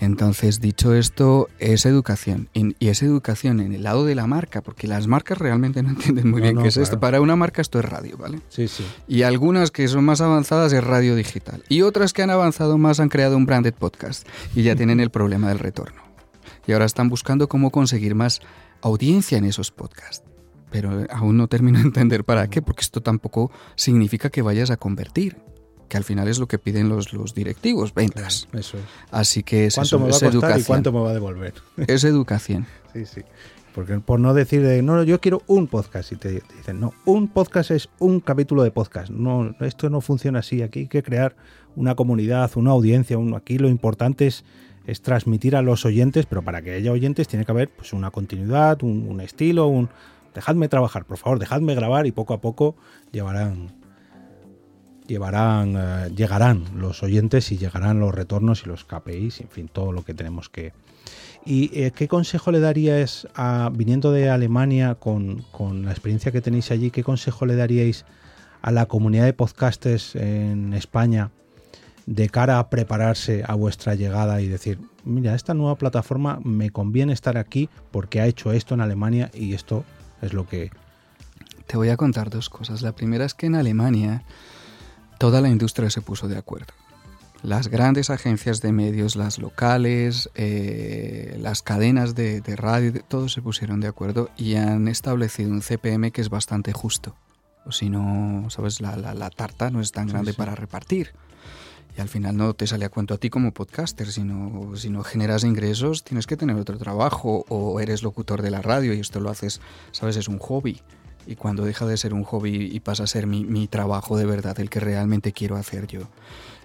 Entonces, 0.00 0.60
dicho 0.60 0.92
esto, 0.92 1.48
es 1.60 1.86
educación. 1.86 2.48
Y 2.52 2.74
y 2.80 2.88
es 2.88 3.00
educación 3.04 3.60
en 3.60 3.72
el 3.72 3.84
lado 3.84 4.04
de 4.04 4.16
la 4.16 4.26
marca, 4.26 4.60
porque 4.60 4.88
las 4.88 5.06
marcas 5.06 5.38
realmente 5.38 5.84
no 5.84 5.90
entienden 5.96 6.30
muy 6.32 6.40
No, 6.40 6.42
bien 6.42 6.56
no, 6.56 6.62
qué 6.62 6.68
es 6.68 6.74
claro. 6.74 6.82
esto. 6.84 6.98
Para 7.00 7.20
una 7.20 7.36
marca 7.36 7.62
esto 7.62 7.78
es 7.78 7.84
radio, 7.84 8.16
¿vale? 8.18 8.40
Sí, 8.48 8.66
sí. 8.66 8.84
Y 9.06 9.22
algunas 9.22 9.70
que 9.70 9.86
son 9.86 10.04
más 10.04 10.20
avanzadas 10.20 10.72
es 10.72 10.82
radio 10.82 11.14
digital. 11.14 11.62
Y 11.68 11.82
otras 11.82 12.12
que 12.12 12.22
han 12.22 12.30
avanzado 12.30 12.76
más 12.76 12.98
han 12.98 13.08
creado 13.08 13.36
un 13.36 13.46
branded 13.46 13.74
podcast 13.74 14.26
y 14.56 14.64
ya 14.64 14.74
tienen 14.76 14.98
el 14.98 15.10
problema 15.10 15.48
del 15.48 15.60
retorno. 15.60 16.02
Y 16.66 16.72
ahora 16.72 16.84
están 16.84 17.08
buscando 17.08 17.48
cómo 17.48 17.70
conseguir 17.70 18.14
más 18.14 18.40
audiencia 18.80 19.38
en 19.38 19.44
esos 19.44 19.70
podcasts. 19.70 20.24
Pero 20.70 21.06
aún 21.10 21.36
no 21.36 21.46
termino 21.48 21.78
de 21.78 21.84
entender 21.84 22.24
para 22.24 22.48
qué, 22.48 22.62
porque 22.62 22.82
esto 22.82 23.00
tampoco 23.00 23.50
significa 23.76 24.30
que 24.30 24.42
vayas 24.42 24.70
a 24.70 24.76
convertir, 24.76 25.36
que 25.88 25.96
al 25.96 26.04
final 26.04 26.26
es 26.26 26.38
lo 26.38 26.48
que 26.48 26.58
piden 26.58 26.88
los, 26.88 27.12
los 27.12 27.34
directivos, 27.34 27.94
ventas. 27.94 28.48
Eso 28.52 28.78
es. 28.78 28.84
Así 29.10 29.42
que 29.42 29.66
es, 29.66 29.74
¿Cuánto 29.76 29.96
eso, 29.96 29.98
me 29.98 30.04
va 30.04 30.08
a 30.08 30.10
es 30.10 30.14
costar 30.14 30.32
y 30.32 30.36
educación. 30.36 30.64
cuánto 30.66 30.92
me 30.92 31.00
va 31.00 31.10
a 31.10 31.14
devolver? 31.14 31.54
Es 31.76 32.04
educación. 32.04 32.66
Sí, 32.94 33.06
sí. 33.06 33.22
Porque 33.74 33.98
por 33.98 34.20
no 34.20 34.34
decir 34.34 34.62
de, 34.62 34.80
no, 34.80 35.02
yo 35.02 35.20
quiero 35.20 35.42
un 35.48 35.66
podcast 35.66 36.12
y 36.12 36.16
te 36.16 36.30
dicen, 36.56 36.78
no, 36.78 36.94
un 37.04 37.26
podcast 37.26 37.72
es 37.72 37.88
un 37.98 38.20
capítulo 38.20 38.62
de 38.62 38.70
podcast. 38.70 39.10
No, 39.10 39.52
esto 39.58 39.90
no 39.90 40.00
funciona 40.00 40.38
así. 40.38 40.62
Aquí 40.62 40.80
hay 40.80 40.86
que 40.86 41.02
crear 41.02 41.34
una 41.74 41.96
comunidad, 41.96 42.52
una 42.54 42.70
audiencia. 42.70 43.18
Un, 43.18 43.34
aquí 43.34 43.58
lo 43.58 43.68
importante 43.68 44.28
es, 44.28 44.44
es 44.86 45.02
transmitir 45.02 45.56
a 45.56 45.62
los 45.62 45.84
oyentes, 45.84 46.26
pero 46.26 46.42
para 46.42 46.62
que 46.62 46.74
haya 46.74 46.92
oyentes 46.92 47.28
tiene 47.28 47.44
que 47.44 47.52
haber 47.52 47.70
pues, 47.70 47.92
una 47.92 48.10
continuidad, 48.10 48.82
un, 48.82 49.20
estilo, 49.20 49.66
un... 49.66 49.88
Dejadme 50.34 50.68
trabajar, 50.68 51.04
por 51.04 51.16
favor, 51.16 51.38
dejadme 51.38 51.74
grabar 51.74 52.06
y 52.06 52.12
poco 52.12 52.34
a 52.34 52.40
poco 52.40 52.74
llevarán 53.12 53.72
llevarán 55.06 55.76
eh, 55.76 56.10
llegarán 56.16 56.64
los 56.74 57.02
oyentes 57.02 57.52
y 57.52 57.58
llegarán 57.58 58.00
los 58.00 58.12
retornos 58.12 58.62
y 58.64 58.68
los 58.68 58.84
KPIs, 58.84 59.42
en 59.42 59.48
fin, 59.48 59.68
todo 59.68 59.92
lo 59.92 60.02
que 60.02 60.14
tenemos 60.14 60.48
que, 60.48 60.72
¿Y 61.46 61.70
eh, 61.78 61.92
qué 61.94 62.08
consejo 62.08 62.50
le 62.50 62.60
daríais, 62.60 63.28
a, 63.34 63.70
viniendo 63.72 64.12
de 64.12 64.30
Alemania, 64.30 64.94
con, 64.94 65.42
con 65.52 65.84
la 65.84 65.90
experiencia 65.90 66.32
que 66.32 66.40
tenéis 66.40 66.70
allí, 66.70 66.90
qué 66.90 67.04
consejo 67.04 67.44
le 67.44 67.54
daríais 67.54 68.06
a 68.62 68.70
la 68.72 68.86
comunidad 68.86 69.26
de 69.26 69.34
podcasters 69.34 70.16
en 70.16 70.72
España 70.72 71.30
de 72.06 72.28
cara 72.28 72.58
a 72.58 72.68
prepararse 72.70 73.42
a 73.46 73.54
vuestra 73.54 73.94
llegada 73.94 74.40
y 74.40 74.48
decir, 74.48 74.78
mira, 75.04 75.34
esta 75.34 75.54
nueva 75.54 75.76
plataforma 75.76 76.38
me 76.44 76.70
conviene 76.70 77.12
estar 77.12 77.36
aquí 77.38 77.68
porque 77.90 78.20
ha 78.20 78.26
hecho 78.26 78.52
esto 78.52 78.74
en 78.74 78.80
Alemania 78.82 79.30
y 79.34 79.54
esto 79.54 79.84
es 80.22 80.32
lo 80.32 80.46
que... 80.46 80.70
Te 81.66 81.78
voy 81.78 81.88
a 81.88 81.96
contar 81.96 82.28
dos 82.28 82.50
cosas. 82.50 82.82
La 82.82 82.92
primera 82.92 83.24
es 83.24 83.32
que 83.32 83.46
en 83.46 83.54
Alemania 83.54 84.22
toda 85.18 85.40
la 85.40 85.48
industria 85.48 85.88
se 85.88 86.02
puso 86.02 86.28
de 86.28 86.36
acuerdo. 86.36 86.74
Las 87.42 87.68
grandes 87.68 88.10
agencias 88.10 88.60
de 88.60 88.72
medios, 88.72 89.16
las 89.16 89.38
locales, 89.38 90.30
eh, 90.34 91.36
las 91.40 91.62
cadenas 91.62 92.14
de, 92.14 92.40
de 92.42 92.56
radio, 92.56 93.02
todos 93.06 93.32
se 93.32 93.42
pusieron 93.42 93.80
de 93.80 93.88
acuerdo 93.88 94.30
y 94.36 94.56
han 94.56 94.88
establecido 94.88 95.50
un 95.50 95.60
CPM 95.62 96.10
que 96.10 96.20
es 96.20 96.28
bastante 96.30 96.72
justo. 96.72 97.16
O 97.66 97.72
si 97.72 97.88
no, 97.88 98.48
sabes, 98.50 98.80
la, 98.82 98.96
la- 98.96 99.14
la 99.14 99.30
tarta 99.30 99.70
no 99.70 99.80
es 99.80 99.90
tan 99.92 100.06
Sí, 100.08 100.12
grande 100.12 100.32
sí. 100.32 100.36
para 100.38 100.54
repartir. 100.54 101.12
Y 101.96 102.00
al 102.00 102.08
final 102.08 102.36
no 102.36 102.54
te 102.54 102.66
sale 102.66 102.84
a 102.84 102.88
cuento 102.88 103.14
a 103.14 103.18
ti 103.18 103.30
como 103.30 103.52
podcaster, 103.52 104.10
sino 104.10 104.74
si 104.76 104.90
no 104.90 105.04
generas 105.04 105.44
ingresos 105.44 106.02
tienes 106.02 106.26
que 106.26 106.36
tener 106.36 106.56
otro 106.56 106.76
trabajo 106.76 107.44
o 107.48 107.80
eres 107.80 108.02
locutor 108.02 108.42
de 108.42 108.50
la 108.50 108.62
radio 108.62 108.94
y 108.94 109.00
esto 109.00 109.20
lo 109.20 109.30
haces, 109.30 109.60
sabes, 109.92 110.16
es 110.16 110.28
un 110.28 110.38
hobby. 110.38 110.80
Y 111.26 111.36
cuando 111.36 111.64
deja 111.64 111.86
de 111.86 111.96
ser 111.96 112.14
un 112.14 112.24
hobby 112.24 112.70
y 112.72 112.80
pasa 112.80 113.04
a 113.04 113.06
ser 113.06 113.26
mi, 113.26 113.66
trabajo 113.68 114.16
de 114.16 114.26
verdad, 114.26 114.58
el 114.60 114.70
que 114.70 114.80
realmente 114.80 115.32
quiero 115.32 115.56
hacer 115.56 115.86
yo. 115.86 116.02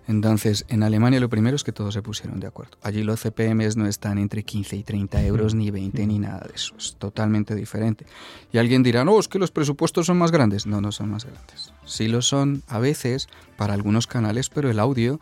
Entonces, 0.08 0.66
en 0.70 0.82
Alemania 0.82 1.20
lo 1.20 1.30
primero 1.30 1.56
es 1.56 1.64
que 1.64 1.72
todos 1.72 1.94
se 1.94 2.02
pusieron 2.02 2.40
de 2.40 2.48
acuerdo. 2.48 2.78
Allí 2.82 3.04
los 3.04 3.22
CPMs 3.22 3.78
no 3.78 3.86
están 3.86 4.18
entre 4.18 4.42
15 4.42 4.76
y 4.76 4.84
30 4.84 5.24
euros, 5.24 5.54
ni 5.54 5.70
20, 5.70 6.08
ni 6.08 6.18
nada 6.18 6.48
de 6.48 6.56
eso. 6.56 6.74
Es 6.80 6.96
totalmente 6.98 7.54
diferente. 7.54 8.08
Y 8.52 8.58
alguien 8.58 8.82
dirá, 8.82 9.06
no, 9.06 9.20
es 9.20 9.28
que 9.28 9.38
los 9.38 9.52
presupuestos 9.52 10.08
son 10.08 10.18
más 10.18 10.32
grandes. 10.32 10.66
No, 10.66 10.82
no 10.82 10.92
son 10.92 11.12
más 11.12 11.26
grandes. 11.26 11.74
Sí 11.86 12.08
lo 12.08 12.24
son 12.24 12.64
a 12.68 12.80
veces 12.80 13.30
para 13.56 13.76
algunos 13.76 14.08
canales, 14.08 14.50
pero 14.50 14.72
el 14.72 14.80
audio 14.80 15.20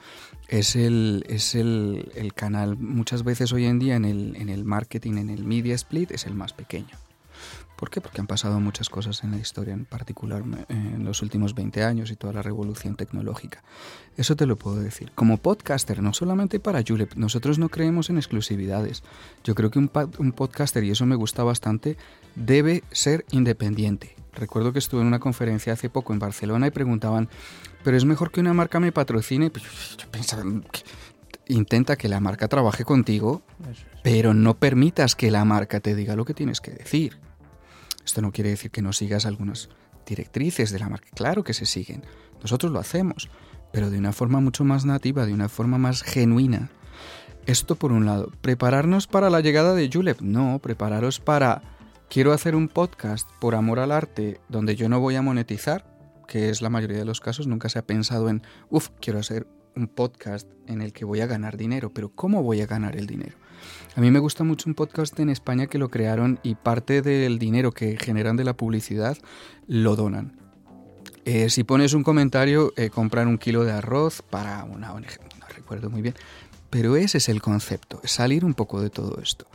es 0.48 0.78
el, 0.78 1.26
es 1.28 1.56
el, 1.56 2.10
el 2.16 2.34
canal 2.34 2.78
muchas 2.78 3.24
veces 3.24 3.52
hoy 3.52 3.66
en 3.66 3.80
día 3.80 3.98
en 3.98 4.06
el, 4.06 4.38
en 4.38 4.48
el 4.48 4.64
marketing, 4.64 5.18
en 5.18 5.30
el 5.30 5.44
media 5.44 5.76
split, 5.76 6.12
es 6.12 6.26
el 6.26 6.34
más 6.34 6.54
pequeño. 6.54 6.96
¿Por 7.78 7.90
qué? 7.90 8.02
Porque 8.02 8.20
han 8.20 8.28
pasado 8.28 8.60
muchas 8.60 8.90
cosas 8.90 9.24
en 9.24 9.32
la 9.32 9.38
historia, 9.38 9.74
en 9.74 9.86
particular 9.86 10.44
eh, 10.58 10.66
en 10.70 11.06
los 11.06 11.22
últimos 11.22 11.54
20 11.56 11.84
años 11.84 12.12
y 12.12 12.16
toda 12.16 12.34
la 12.34 12.42
revolución 12.42 12.96
tecnológica. 12.96 13.64
Eso 14.18 14.36
te 14.36 14.46
lo 14.48 14.56
puedo 14.58 14.78
decir. 14.78 15.12
Como 15.16 15.38
podcaster, 15.38 16.02
no 16.02 16.12
solamente 16.14 16.60
para 16.60 16.84
Julep, 16.86 17.14
nosotros 17.16 17.60
no 17.60 17.70
creemos 17.70 18.10
en 18.10 18.18
exclusividades. 18.18 19.04
Yo 19.44 19.54
creo 19.56 19.70
que 19.70 19.80
un, 19.80 19.92
un 20.18 20.32
podcaster, 20.32 20.84
y 20.84 20.90
eso 20.92 21.06
me 21.06 21.16
gusta 21.16 21.44
bastante, 21.44 21.98
debe 22.36 22.84
ser 22.92 23.26
independiente. 23.32 24.16
Recuerdo 24.34 24.74
que 24.74 24.80
estuve 24.80 25.02
en 25.02 25.08
una 25.08 25.20
conferencia 25.20 25.74
hace 25.74 25.90
poco 25.90 26.14
en 26.14 26.20
Barcelona 26.20 26.68
y 26.68 26.72
preguntaban, 26.72 27.30
¿pero 27.84 27.96
es 27.96 28.06
mejor 28.06 28.32
que 28.32 28.40
una 28.40 28.54
marca 28.54 28.80
me 28.80 28.92
patrocine? 28.92 29.50
Pues 29.52 29.64
yo, 29.98 30.10
pensaba, 30.12 30.44
"Que- 30.72 30.84
intenta 31.54 31.96
que 31.96 32.10
la 32.10 32.20
marca 32.20 32.48
trabaje 32.48 32.84
contigo, 32.84 33.42
pero 34.04 34.34
no 34.34 34.56
permitas 34.58 35.16
que 35.16 35.32
la 35.32 35.46
marca 35.46 35.80
te 35.80 35.96
diga 35.96 36.16
lo 36.16 36.26
que 36.26 36.34
tienes 36.34 36.60
que 36.60 36.72
decir. 36.72 37.18
Esto 38.08 38.22
no 38.22 38.32
quiere 38.32 38.52
decir 38.52 38.72
que 38.72 38.82
no 38.82 38.94
sigas 38.94 39.26
algunas 39.26 39.68
directrices 40.06 40.72
de 40.72 40.80
la 40.80 40.88
marca. 40.88 41.10
Claro 41.14 41.44
que 41.44 41.54
se 41.54 41.66
siguen. 41.66 42.06
Nosotros 42.42 42.72
lo 42.72 42.80
hacemos. 42.80 43.30
pero 43.74 43.90
de 43.90 43.98
una 43.98 44.14
forma 44.14 44.40
mucho 44.40 44.64
más 44.64 44.86
nativa, 44.86 45.26
de 45.26 45.34
una 45.34 45.50
forma 45.50 45.78
más 45.78 46.04
genuina. 46.04 46.72
Esto 47.46 47.76
por 47.76 47.92
un 47.92 48.06
lado. 48.06 48.32
¿Prepararnos 48.40 49.08
para 49.08 49.30
la 49.30 49.42
llegada 49.42 49.76
de 49.76 49.90
Julep? 49.92 50.22
No, 50.22 50.60
prepararos 50.60 51.20
para... 51.20 51.62
Quiero 52.10 52.32
hacer 52.32 52.56
un 52.56 52.70
podcast 52.70 53.30
por 53.42 53.56
amor 53.56 53.80
al 53.80 53.92
arte 53.92 54.40
donde 54.48 54.78
yo 54.78 54.88
no 54.88 55.02
voy 55.02 55.18
a 55.18 55.22
monetizar, 55.22 55.86
que 56.30 56.50
es 56.50 56.62
la 56.62 56.70
mayoría 56.70 57.00
de 57.00 57.06
los 57.06 57.20
casos, 57.20 57.46
nunca 57.46 57.68
se 57.68 57.78
ha 57.78 57.86
pensado 57.86 58.30
en, 58.30 58.42
uff, 58.70 58.88
quiero 59.02 59.20
hacer 59.20 59.48
un 59.76 59.90
podcast 59.90 60.48
en 60.66 60.82
el 60.82 60.94
que 60.94 61.04
voy 61.04 61.20
a 61.20 61.28
ganar 61.28 61.58
dinero, 61.58 61.94
pero 61.94 62.08
¿cómo 62.08 62.42
voy 62.42 62.62
a 62.62 62.66
ganar 62.66 62.96
el 62.96 63.06
dinero? 63.06 63.36
A 63.96 64.02
mí 64.02 64.12
me 64.12 64.20
gusta 64.20 64.44
mucho 64.44 64.70
un 64.70 64.76
podcast 64.76 65.20
en 65.20 65.30
España 65.30 65.68
que 65.68 65.78
lo 65.78 65.90
crearon 65.90 66.40
y 66.44 66.56
parte 66.56 67.02
del 67.02 67.40
dinero 67.40 67.72
que 67.72 67.98
generan 67.98 68.38
de 68.38 68.44
la 68.44 68.56
publicidad 68.56 69.18
lo 69.68 69.96
donan. 69.96 70.40
Eh, 71.26 71.50
si 71.50 71.64
pones 71.64 71.94
un 71.94 72.04
comentario, 72.04 72.74
eh, 72.78 72.90
compran 72.90 73.28
un 73.28 73.38
kilo 73.38 73.64
de 73.66 73.74
arroz 73.74 74.22
para 74.22 74.64
una 74.64 74.94
ONG, 74.94 75.20
no 75.40 75.48
recuerdo 75.54 75.90
muy 75.90 76.02
bien, 76.02 76.16
pero 76.70 76.96
ese 76.96 77.18
es 77.18 77.28
el 77.28 77.42
concepto, 77.42 78.00
salir 78.06 78.46
un 78.46 78.54
poco 78.54 78.82
de 78.82 78.90
todo 78.90 79.20
esto. 79.22 79.46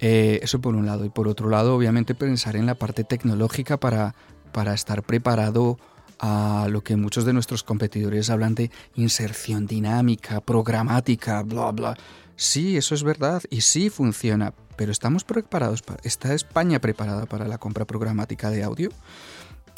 Eh, 0.00 0.40
eso 0.42 0.60
por 0.60 0.74
un 0.74 0.84
lado. 0.84 1.04
Y 1.04 1.10
por 1.10 1.28
otro 1.28 1.48
lado, 1.48 1.76
obviamente 1.76 2.16
pensar 2.16 2.56
en 2.56 2.66
la 2.66 2.74
parte 2.74 3.04
tecnológica 3.04 3.78
para, 3.78 4.16
para 4.52 4.74
estar 4.74 5.04
preparado 5.04 5.78
a 6.18 6.66
lo 6.68 6.82
que 6.82 6.96
muchos 6.96 7.24
de 7.24 7.32
nuestros 7.32 7.62
competidores 7.62 8.28
hablan 8.28 8.54
de 8.54 8.70
inserción 8.96 9.66
dinámica, 9.66 10.40
programática, 10.40 11.42
bla, 11.42 11.70
bla. 11.70 11.96
Sí, 12.36 12.76
eso 12.76 12.94
es 12.94 13.02
verdad 13.02 13.42
y 13.50 13.60
sí 13.60 13.90
funciona, 13.90 14.52
pero 14.76 14.90
¿estamos 14.92 15.24
preparados 15.24 15.82
para... 15.82 16.00
¿Está 16.02 16.34
España 16.34 16.80
preparada 16.80 17.26
para 17.26 17.46
la 17.46 17.58
compra 17.58 17.84
programática 17.84 18.50
de 18.50 18.62
audio? 18.62 18.90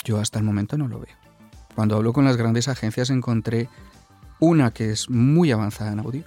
Yo 0.05 0.19
hasta 0.19 0.39
el 0.39 0.45
momento 0.45 0.79
no 0.79 0.89
lo 0.89 1.01
veo. 1.01 1.15
Cuando 1.75 1.97
hablo 1.97 2.13
con 2.13 2.25
las 2.25 2.37
grandes 2.37 2.69
agencias 2.69 3.11
encontré 3.11 3.69
una 4.39 4.71
que 4.73 4.91
es 4.91 5.11
muy 5.11 5.51
avanzada 5.51 5.93
en 5.93 6.01
audio, 6.01 6.25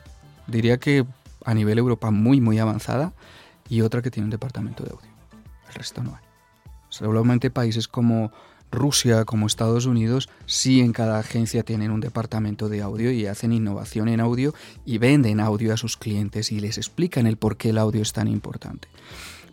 diría 0.48 0.78
que 0.78 1.06
a 1.46 1.54
nivel 1.54 1.78
Europa 1.78 2.12
muy 2.12 2.42
muy 2.42 2.60
avanzada, 2.60 3.14
y 3.70 3.82
otra 3.82 4.02
que 4.02 4.12
tiene 4.12 4.26
un 4.26 4.32
departamento 4.32 4.84
de 4.84 4.92
audio. 4.92 5.10
El 5.68 5.74
resto 5.74 6.04
no 6.04 6.16
hay. 6.16 6.24
Solamente 6.90 7.50
países 7.50 7.88
como 7.88 8.32
Rusia, 8.72 9.26
como 9.26 9.48
Estados 9.48 9.86
Unidos, 9.86 10.30
sí 10.46 10.82
en 10.82 10.94
cada 10.94 11.20
agencia 11.20 11.64
tienen 11.64 11.92
un 11.92 12.02
departamento 12.02 12.70
de 12.70 12.82
audio 12.82 13.12
y 13.12 13.26
hacen 13.26 13.54
innovación 13.54 14.10
en 14.10 14.20
audio 14.20 14.54
y 14.86 14.98
venden 14.98 15.40
audio 15.40 15.74
a 15.74 15.78
sus 15.78 15.98
clientes 15.98 16.52
y 16.52 16.60
les 16.60 16.78
explican 16.78 17.28
el 17.28 17.38
por 17.38 17.58
qué 17.58 17.70
el 17.70 17.78
audio 17.78 18.02
es 18.02 18.14
tan 18.14 18.28
importante. 18.28 18.88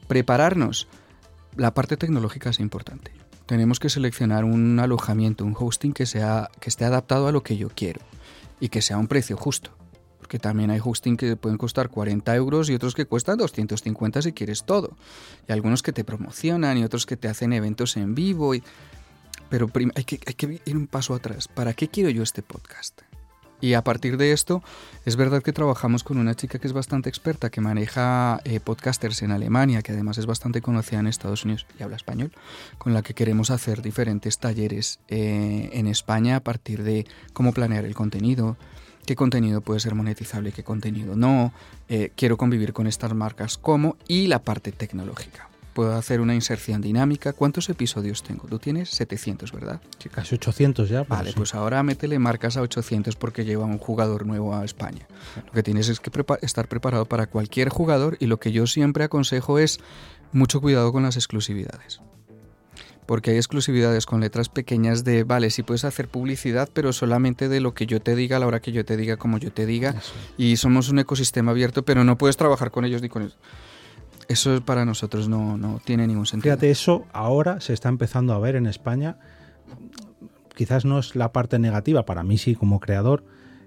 Prepararnos. 0.08 0.88
La 1.56 1.72
parte 1.72 1.96
tecnológica 1.96 2.50
es 2.50 2.58
importante 2.58 3.12
tenemos 3.46 3.78
que 3.78 3.90
seleccionar 3.90 4.44
un 4.44 4.78
alojamiento, 4.78 5.44
un 5.44 5.54
hosting 5.58 5.92
que, 5.92 6.06
sea, 6.06 6.50
que 6.60 6.70
esté 6.70 6.84
adaptado 6.84 7.28
a 7.28 7.32
lo 7.32 7.42
que 7.42 7.56
yo 7.56 7.68
quiero 7.68 8.00
y 8.60 8.68
que 8.68 8.82
sea 8.82 8.98
un 8.98 9.06
precio 9.06 9.36
justo. 9.36 9.70
Porque 10.18 10.38
también 10.38 10.70
hay 10.70 10.80
hosting 10.82 11.18
que 11.18 11.36
pueden 11.36 11.58
costar 11.58 11.90
40 11.90 12.34
euros 12.34 12.70
y 12.70 12.74
otros 12.74 12.94
que 12.94 13.04
cuestan 13.04 13.36
250 13.36 14.22
si 14.22 14.32
quieres 14.32 14.64
todo. 14.64 14.96
Y 15.46 15.52
algunos 15.52 15.82
que 15.82 15.92
te 15.92 16.02
promocionan 16.02 16.78
y 16.78 16.84
otros 16.84 17.04
que 17.04 17.18
te 17.18 17.28
hacen 17.28 17.52
eventos 17.52 17.96
en 17.96 18.14
vivo. 18.14 18.54
Y... 18.54 18.62
Pero 19.48 19.70
hay 19.94 20.04
que, 20.04 20.20
hay 20.26 20.34
que 20.34 20.60
ir 20.64 20.76
un 20.76 20.86
paso 20.86 21.14
atrás. 21.14 21.48
¿Para 21.48 21.74
qué 21.74 21.88
quiero 21.88 22.10
yo 22.10 22.22
este 22.22 22.42
podcast? 22.42 23.02
Y 23.64 23.72
a 23.72 23.82
partir 23.82 24.18
de 24.18 24.32
esto, 24.32 24.62
es 25.06 25.16
verdad 25.16 25.42
que 25.42 25.52
trabajamos 25.54 26.04
con 26.04 26.18
una 26.18 26.34
chica 26.34 26.58
que 26.58 26.66
es 26.66 26.74
bastante 26.74 27.08
experta, 27.08 27.48
que 27.48 27.62
maneja 27.62 28.40
eh, 28.44 28.60
podcasters 28.60 29.22
en 29.22 29.30
Alemania, 29.30 29.80
que 29.80 29.92
además 29.92 30.18
es 30.18 30.26
bastante 30.26 30.60
conocida 30.60 31.00
en 31.00 31.06
Estados 31.06 31.46
Unidos 31.46 31.66
y 31.78 31.82
habla 31.82 31.96
español, 31.96 32.30
con 32.76 32.92
la 32.92 33.00
que 33.00 33.14
queremos 33.14 33.50
hacer 33.50 33.80
diferentes 33.80 34.36
talleres 34.36 35.00
eh, 35.08 35.70
en 35.72 35.86
España 35.86 36.36
a 36.36 36.40
partir 36.40 36.82
de 36.82 37.06
cómo 37.32 37.52
planear 37.52 37.86
el 37.86 37.94
contenido, 37.94 38.58
qué 39.06 39.16
contenido 39.16 39.62
puede 39.62 39.80
ser 39.80 39.94
monetizable 39.94 40.50
y 40.50 40.52
qué 40.52 40.62
contenido 40.62 41.16
no, 41.16 41.54
eh, 41.88 42.12
quiero 42.16 42.36
convivir 42.36 42.74
con 42.74 42.86
estas 42.86 43.14
marcas 43.14 43.56
como 43.56 43.96
y 44.08 44.26
la 44.26 44.40
parte 44.40 44.72
tecnológica 44.72 45.48
puedo 45.74 45.94
hacer 45.94 46.20
una 46.20 46.34
inserción 46.34 46.80
dinámica. 46.80 47.32
¿Cuántos 47.32 47.68
episodios 47.68 48.22
tengo? 48.22 48.46
Tú 48.48 48.58
tienes 48.58 48.88
700, 48.90 49.52
¿verdad? 49.52 49.80
Sí, 49.98 50.08
casi 50.08 50.36
800 50.36 50.88
ya. 50.88 51.02
Vale, 51.02 51.32
pues 51.34 51.54
ahora 51.54 51.82
métele 51.82 52.18
marcas 52.18 52.56
a 52.56 52.62
800 52.62 53.16
porque 53.16 53.44
lleva 53.44 53.64
un 53.66 53.78
jugador 53.78 54.24
nuevo 54.24 54.54
a 54.54 54.64
España. 54.64 55.06
Lo 55.44 55.52
que 55.52 55.62
tienes 55.62 55.88
es 55.88 56.00
que 56.00 56.10
estar 56.40 56.68
preparado 56.68 57.04
para 57.04 57.26
cualquier 57.26 57.68
jugador 57.68 58.16
y 58.20 58.26
lo 58.26 58.38
que 58.38 58.52
yo 58.52 58.66
siempre 58.66 59.04
aconsejo 59.04 59.58
es 59.58 59.80
mucho 60.32 60.60
cuidado 60.60 60.92
con 60.92 61.02
las 61.02 61.16
exclusividades. 61.16 62.00
Porque 63.06 63.32
hay 63.32 63.36
exclusividades 63.36 64.06
con 64.06 64.20
letras 64.20 64.48
pequeñas 64.48 65.04
de, 65.04 65.24
vale, 65.24 65.50
sí 65.50 65.62
puedes 65.62 65.84
hacer 65.84 66.08
publicidad, 66.08 66.70
pero 66.72 66.92
solamente 66.92 67.50
de 67.50 67.60
lo 67.60 67.74
que 67.74 67.84
yo 67.84 68.00
te 68.00 68.16
diga, 68.16 68.38
a 68.38 68.40
la 68.40 68.46
hora 68.46 68.60
que 68.60 68.72
yo 68.72 68.84
te 68.84 68.96
diga, 68.96 69.18
como 69.18 69.36
yo 69.38 69.52
te 69.52 69.66
diga. 69.66 69.94
Y 70.38 70.56
somos 70.56 70.88
un 70.88 71.00
ecosistema 71.00 71.50
abierto, 71.50 71.84
pero 71.84 72.02
no 72.04 72.16
puedes 72.16 72.38
trabajar 72.38 72.70
con 72.70 72.86
ellos 72.86 73.02
ni 73.02 73.10
con 73.10 73.22
ellos. 73.22 73.36
Eso 74.28 74.64
para 74.64 74.84
nosotros 74.84 75.28
no, 75.28 75.56
no 75.56 75.80
tiene 75.84 76.06
ningún 76.06 76.26
sentido. 76.26 76.54
Fíjate, 76.54 76.70
eso 76.70 77.06
ahora 77.12 77.60
se 77.60 77.72
está 77.72 77.88
empezando 77.88 78.32
a 78.32 78.38
ver 78.38 78.56
en 78.56 78.66
España. 78.66 79.16
Quizás 80.54 80.84
no 80.84 80.98
es 80.98 81.16
la 81.16 81.32
parte 81.32 81.58
negativa, 81.58 82.04
para 82.04 82.22
mí 82.22 82.38
sí 82.38 82.54
como 82.54 82.80
creador, 82.80 83.24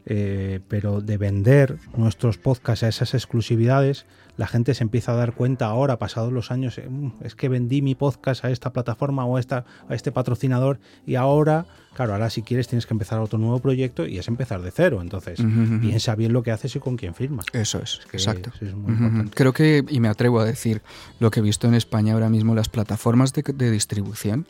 eh, 0.09 0.61
pero 0.69 1.01
de 1.01 1.17
vender 1.17 1.79
nuestros 1.97 2.37
podcasts 2.37 2.83
a 2.83 2.87
esas 2.87 3.13
exclusividades, 3.13 4.05
la 4.37 4.47
gente 4.47 4.73
se 4.73 4.83
empieza 4.83 5.11
a 5.11 5.15
dar 5.15 5.33
cuenta 5.33 5.65
ahora, 5.65 5.99
pasados 5.99 6.31
los 6.31 6.49
años, 6.49 6.77
eh, 6.77 6.87
mm, 6.89 7.11
es 7.25 7.35
que 7.35 7.49
vendí 7.49 7.81
mi 7.81 7.93
podcast 7.93 8.45
a 8.45 8.51
esta 8.51 8.71
plataforma 8.71 9.25
o 9.25 9.35
a, 9.35 9.39
esta, 9.41 9.65
a 9.89 9.95
este 9.95 10.13
patrocinador 10.13 10.79
y 11.05 11.15
ahora, 11.15 11.65
claro, 11.93 12.13
ahora 12.13 12.29
si 12.29 12.41
quieres 12.41 12.69
tienes 12.69 12.85
que 12.85 12.93
empezar 12.93 13.19
otro 13.19 13.37
nuevo 13.37 13.59
proyecto 13.59 14.07
y 14.07 14.17
es 14.17 14.29
empezar 14.29 14.61
de 14.61 14.71
cero. 14.71 14.99
Entonces, 15.01 15.41
piensa 15.81 16.15
bien 16.15 16.31
lo 16.31 16.41
que 16.41 16.51
haces 16.51 16.73
y 16.77 16.79
con 16.79 16.95
quién 16.95 17.13
firmas. 17.13 17.45
Eso 17.51 17.81
es, 17.81 17.99
exacto. 18.13 18.51
Creo 19.33 19.51
que, 19.51 19.83
y 19.89 19.99
me 19.99 20.07
atrevo 20.07 20.39
a 20.39 20.45
decir, 20.45 20.81
lo 21.19 21.31
que 21.31 21.41
he 21.41 21.43
visto 21.43 21.67
en 21.67 21.73
España 21.73 22.13
ahora 22.13 22.29
mismo, 22.29 22.55
las 22.55 22.69
plataformas 22.69 23.33
de, 23.33 23.41
de 23.41 23.71
distribución, 23.71 24.47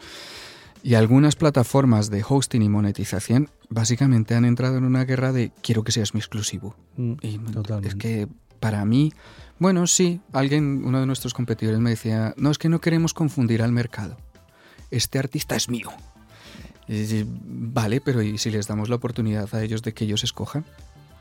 y 0.83 0.95
algunas 0.95 1.35
plataformas 1.35 2.09
de 2.09 2.23
hosting 2.27 2.61
y 2.61 2.69
monetización 2.69 3.49
básicamente 3.69 4.35
han 4.35 4.45
entrado 4.45 4.77
en 4.77 4.83
una 4.83 5.05
guerra 5.05 5.31
de 5.31 5.51
quiero 5.61 5.83
que 5.83 5.91
seas 5.91 6.13
mi 6.13 6.19
exclusivo. 6.19 6.75
Mm, 6.95 7.13
y 7.21 7.39
es 7.83 7.95
que 7.95 8.27
para 8.59 8.85
mí, 8.85 9.13
bueno, 9.59 9.87
sí, 9.87 10.21
alguien, 10.33 10.83
uno 10.85 10.99
de 10.99 11.05
nuestros 11.05 11.33
competidores 11.33 11.79
me 11.79 11.91
decía, 11.91 12.33
no, 12.37 12.51
es 12.51 12.57
que 12.57 12.69
no 12.69 12.81
queremos 12.81 13.13
confundir 13.13 13.61
al 13.61 13.71
mercado. 13.71 14.17
Este 14.91 15.19
artista 15.19 15.55
es 15.55 15.69
mío. 15.69 15.89
vale, 16.87 18.01
pero 18.01 18.21
¿y 18.21 18.37
si 18.37 18.49
les 18.49 18.67
damos 18.67 18.89
la 18.89 18.95
oportunidad 18.95 19.53
a 19.53 19.63
ellos 19.63 19.81
de 19.81 19.93
que 19.93 20.05
ellos 20.05 20.23
escojan? 20.23 20.65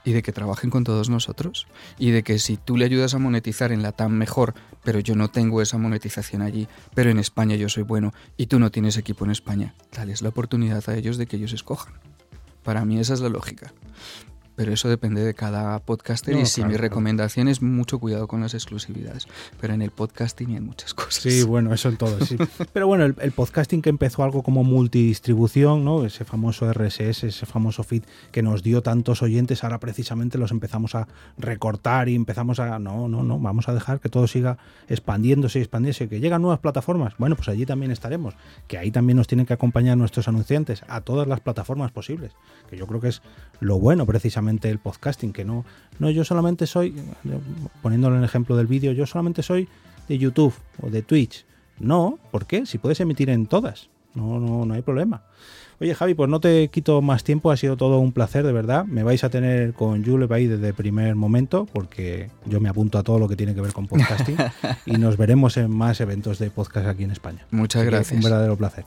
Y 0.07 0.13
de 0.13 0.23
que 0.23 0.33
trabajen 0.33 0.71
con 0.71 0.85
todos 0.85 1.11
nosotros 1.11 1.67
y 1.99 2.13
de 2.13 2.23
que 2.23 2.39
si 2.39 2.57
tú 2.57 2.77
le 2.79 2.85
ayudas 2.85 3.13
a 3.15 3.19
monetizar 3.19 3.73
en 3.73 3.83
la 3.83 3.91
TAM 3.93 4.13
mejor, 4.13 4.55
pero 4.85 5.01
yo 5.01 5.17
no 5.17 5.29
tengo 5.29 5.61
esa 5.61 5.79
monetización 5.79 6.43
allí, 6.43 6.69
pero 6.95 7.11
en 7.11 7.19
España 7.19 7.57
yo 7.57 7.69
soy 7.69 7.83
bueno 7.83 8.15
y 8.37 8.47
tú 8.47 8.61
no 8.61 8.71
tienes 8.71 8.97
equipo 8.97 9.25
en 9.25 9.33
España, 9.33 9.75
dales 9.93 10.23
la 10.23 10.29
oportunidad 10.29 10.89
a 10.89 10.95
ellos 10.95 11.19
de 11.19 11.27
que 11.27 11.37
ellos 11.37 11.53
escojan. 11.53 11.95
Para 12.63 12.85
mí 12.85 12.99
esa 12.99 13.15
es 13.15 13.21
la 13.21 13.29
lógica 13.29 13.75
pero 14.57 14.73
eso 14.73 14.89
depende 14.89 15.23
de 15.23 15.35
cada 15.35 15.79
podcaster 15.81 16.35
y 16.37 16.47
si 16.47 16.65
mi 16.65 16.77
recomendación 16.77 17.47
es 17.47 17.61
mucho 17.61 17.99
cuidado 17.99 18.27
con 18.27 18.41
las 18.41 18.55
exclusividades, 18.55 19.29
pero 19.61 19.75
en 19.75 19.83
el 19.83 19.91
podcasting 19.91 20.55
hay 20.55 20.61
muchas 20.61 20.95
cosas. 20.95 21.23
Sí, 21.23 21.43
bueno, 21.43 21.73
eso 21.75 21.91
en 21.91 21.99
todo, 21.99 22.19
sí. 22.25 22.37
pero 22.73 22.87
bueno, 22.87 23.05
el, 23.05 23.33
podcasting 23.33 23.83
que 23.83 23.91
empezó 23.91 24.25
algo 24.25 24.43
como 24.43 24.65
multidistribución, 24.65 25.85
¿no? 25.85 26.07
ese 26.07 26.25
famoso 26.25 26.73
RSS, 26.73 27.25
ese 27.25 27.47
famoso 27.47 27.85
feed 27.85 28.05
que 28.33 28.43
nos 28.43 28.63
dio 28.63 28.83
tantos 28.83 29.23
oyentes, 29.23 29.63
ahora 29.63 29.79
precisamente 29.79 30.39
los 30.39 30.51
empezamos 30.51 30.95
a 30.95 31.07
recortar 31.37 32.09
y 32.09 32.15
empezamos 32.15 32.59
a, 32.59 32.79
no, 32.79 33.09
no, 33.09 33.23
no, 33.23 33.39
vamos 33.39 33.69
a 33.69 33.75
dejar 33.75 34.01
que 34.01 34.09
todo 34.09 34.27
siga 34.27 34.57
expandiéndose 34.89 35.59
y 35.59 35.63
expandiéndose, 35.63 36.09
que 36.09 36.19
llegan 36.19 36.41
nuevas 36.41 36.61
plataformas, 36.61 37.15
bueno, 37.19 37.37
pues 37.37 37.49
allí 37.49 37.67
también 37.67 37.93
estaremos, 37.93 38.35
que 38.69 38.79
ahí 38.79 38.91
también 38.91 39.19
nos 39.19 39.27
tienen 39.27 39.45
que 39.45 39.53
acompañar 39.53 39.99
nuestros 39.99 40.29
anunciantes 40.29 40.83
a 40.89 41.03
todas 41.03 41.29
las 41.29 41.41
plataformas 41.41 41.93
posibles, 41.93 42.33
que 42.71 42.79
yo 42.79 42.87
creo 42.87 43.01
que 43.03 43.09
es 43.09 43.21
lo 43.61 43.79
bueno 43.79 44.07
precisamente 44.07 44.46
el 44.49 44.79
podcasting, 44.79 45.33
que 45.33 45.45
no, 45.45 45.65
no 45.99 46.11
yo 46.11 46.25
solamente 46.25 46.67
soy, 46.67 46.95
poniéndolo 47.83 48.17
en 48.17 48.23
el 48.23 48.25
ejemplo 48.25 48.57
del 48.57 48.67
vídeo, 48.67 48.93
yo 48.93 49.07
solamente 49.07 49.43
soy 49.43 49.69
de 50.09 50.19
YouTube 50.19 50.55
o 50.83 50.91
de 50.91 51.03
Twitch. 51.03 51.45
No, 51.79 52.19
¿por 52.31 52.47
qué? 52.47 52.65
Si 52.67 52.79
puedes 52.79 53.01
emitir 53.01 53.29
en 53.31 53.47
todas, 53.47 53.91
no, 54.15 54.41
no, 54.41 54.65
no 54.65 54.75
hay 54.75 54.83
problema. 54.83 55.23
Oye 55.79 55.95
Javi, 55.95 56.15
pues 56.15 56.31
no 56.31 56.41
te 56.41 56.69
quito 56.69 57.03
más 57.03 57.23
tiempo, 57.23 57.51
ha 57.51 57.57
sido 57.57 57.77
todo 57.77 57.99
un 57.99 58.13
placer, 58.13 58.47
de 58.47 58.53
verdad. 58.53 58.87
Me 58.87 59.03
vais 59.03 59.23
a 59.25 59.29
tener 59.29 59.75
con 59.75 60.03
Julep 60.05 60.33
ahí 60.33 60.47
desde 60.47 60.69
el 60.69 60.75
primer 60.75 61.15
momento, 61.17 61.67
porque 61.71 62.31
yo 62.47 62.61
me 62.61 62.71
apunto 62.71 62.99
a 62.99 63.03
todo 63.03 63.19
lo 63.19 63.29
que 63.29 63.37
tiene 63.37 63.55
que 63.55 63.61
ver 63.61 63.75
con 63.75 63.87
podcasting 63.87 64.37
y 64.87 64.93
nos 64.93 65.19
veremos 65.19 65.59
en 65.59 65.71
más 65.71 66.01
eventos 66.01 66.39
de 66.39 66.51
podcast 66.51 66.87
aquí 66.87 67.05
en 67.05 67.11
España. 67.11 67.47
Muchas 67.51 67.85
gracias. 67.85 68.17
Un 68.17 68.23
verdadero 68.23 68.57
placer. 68.57 68.87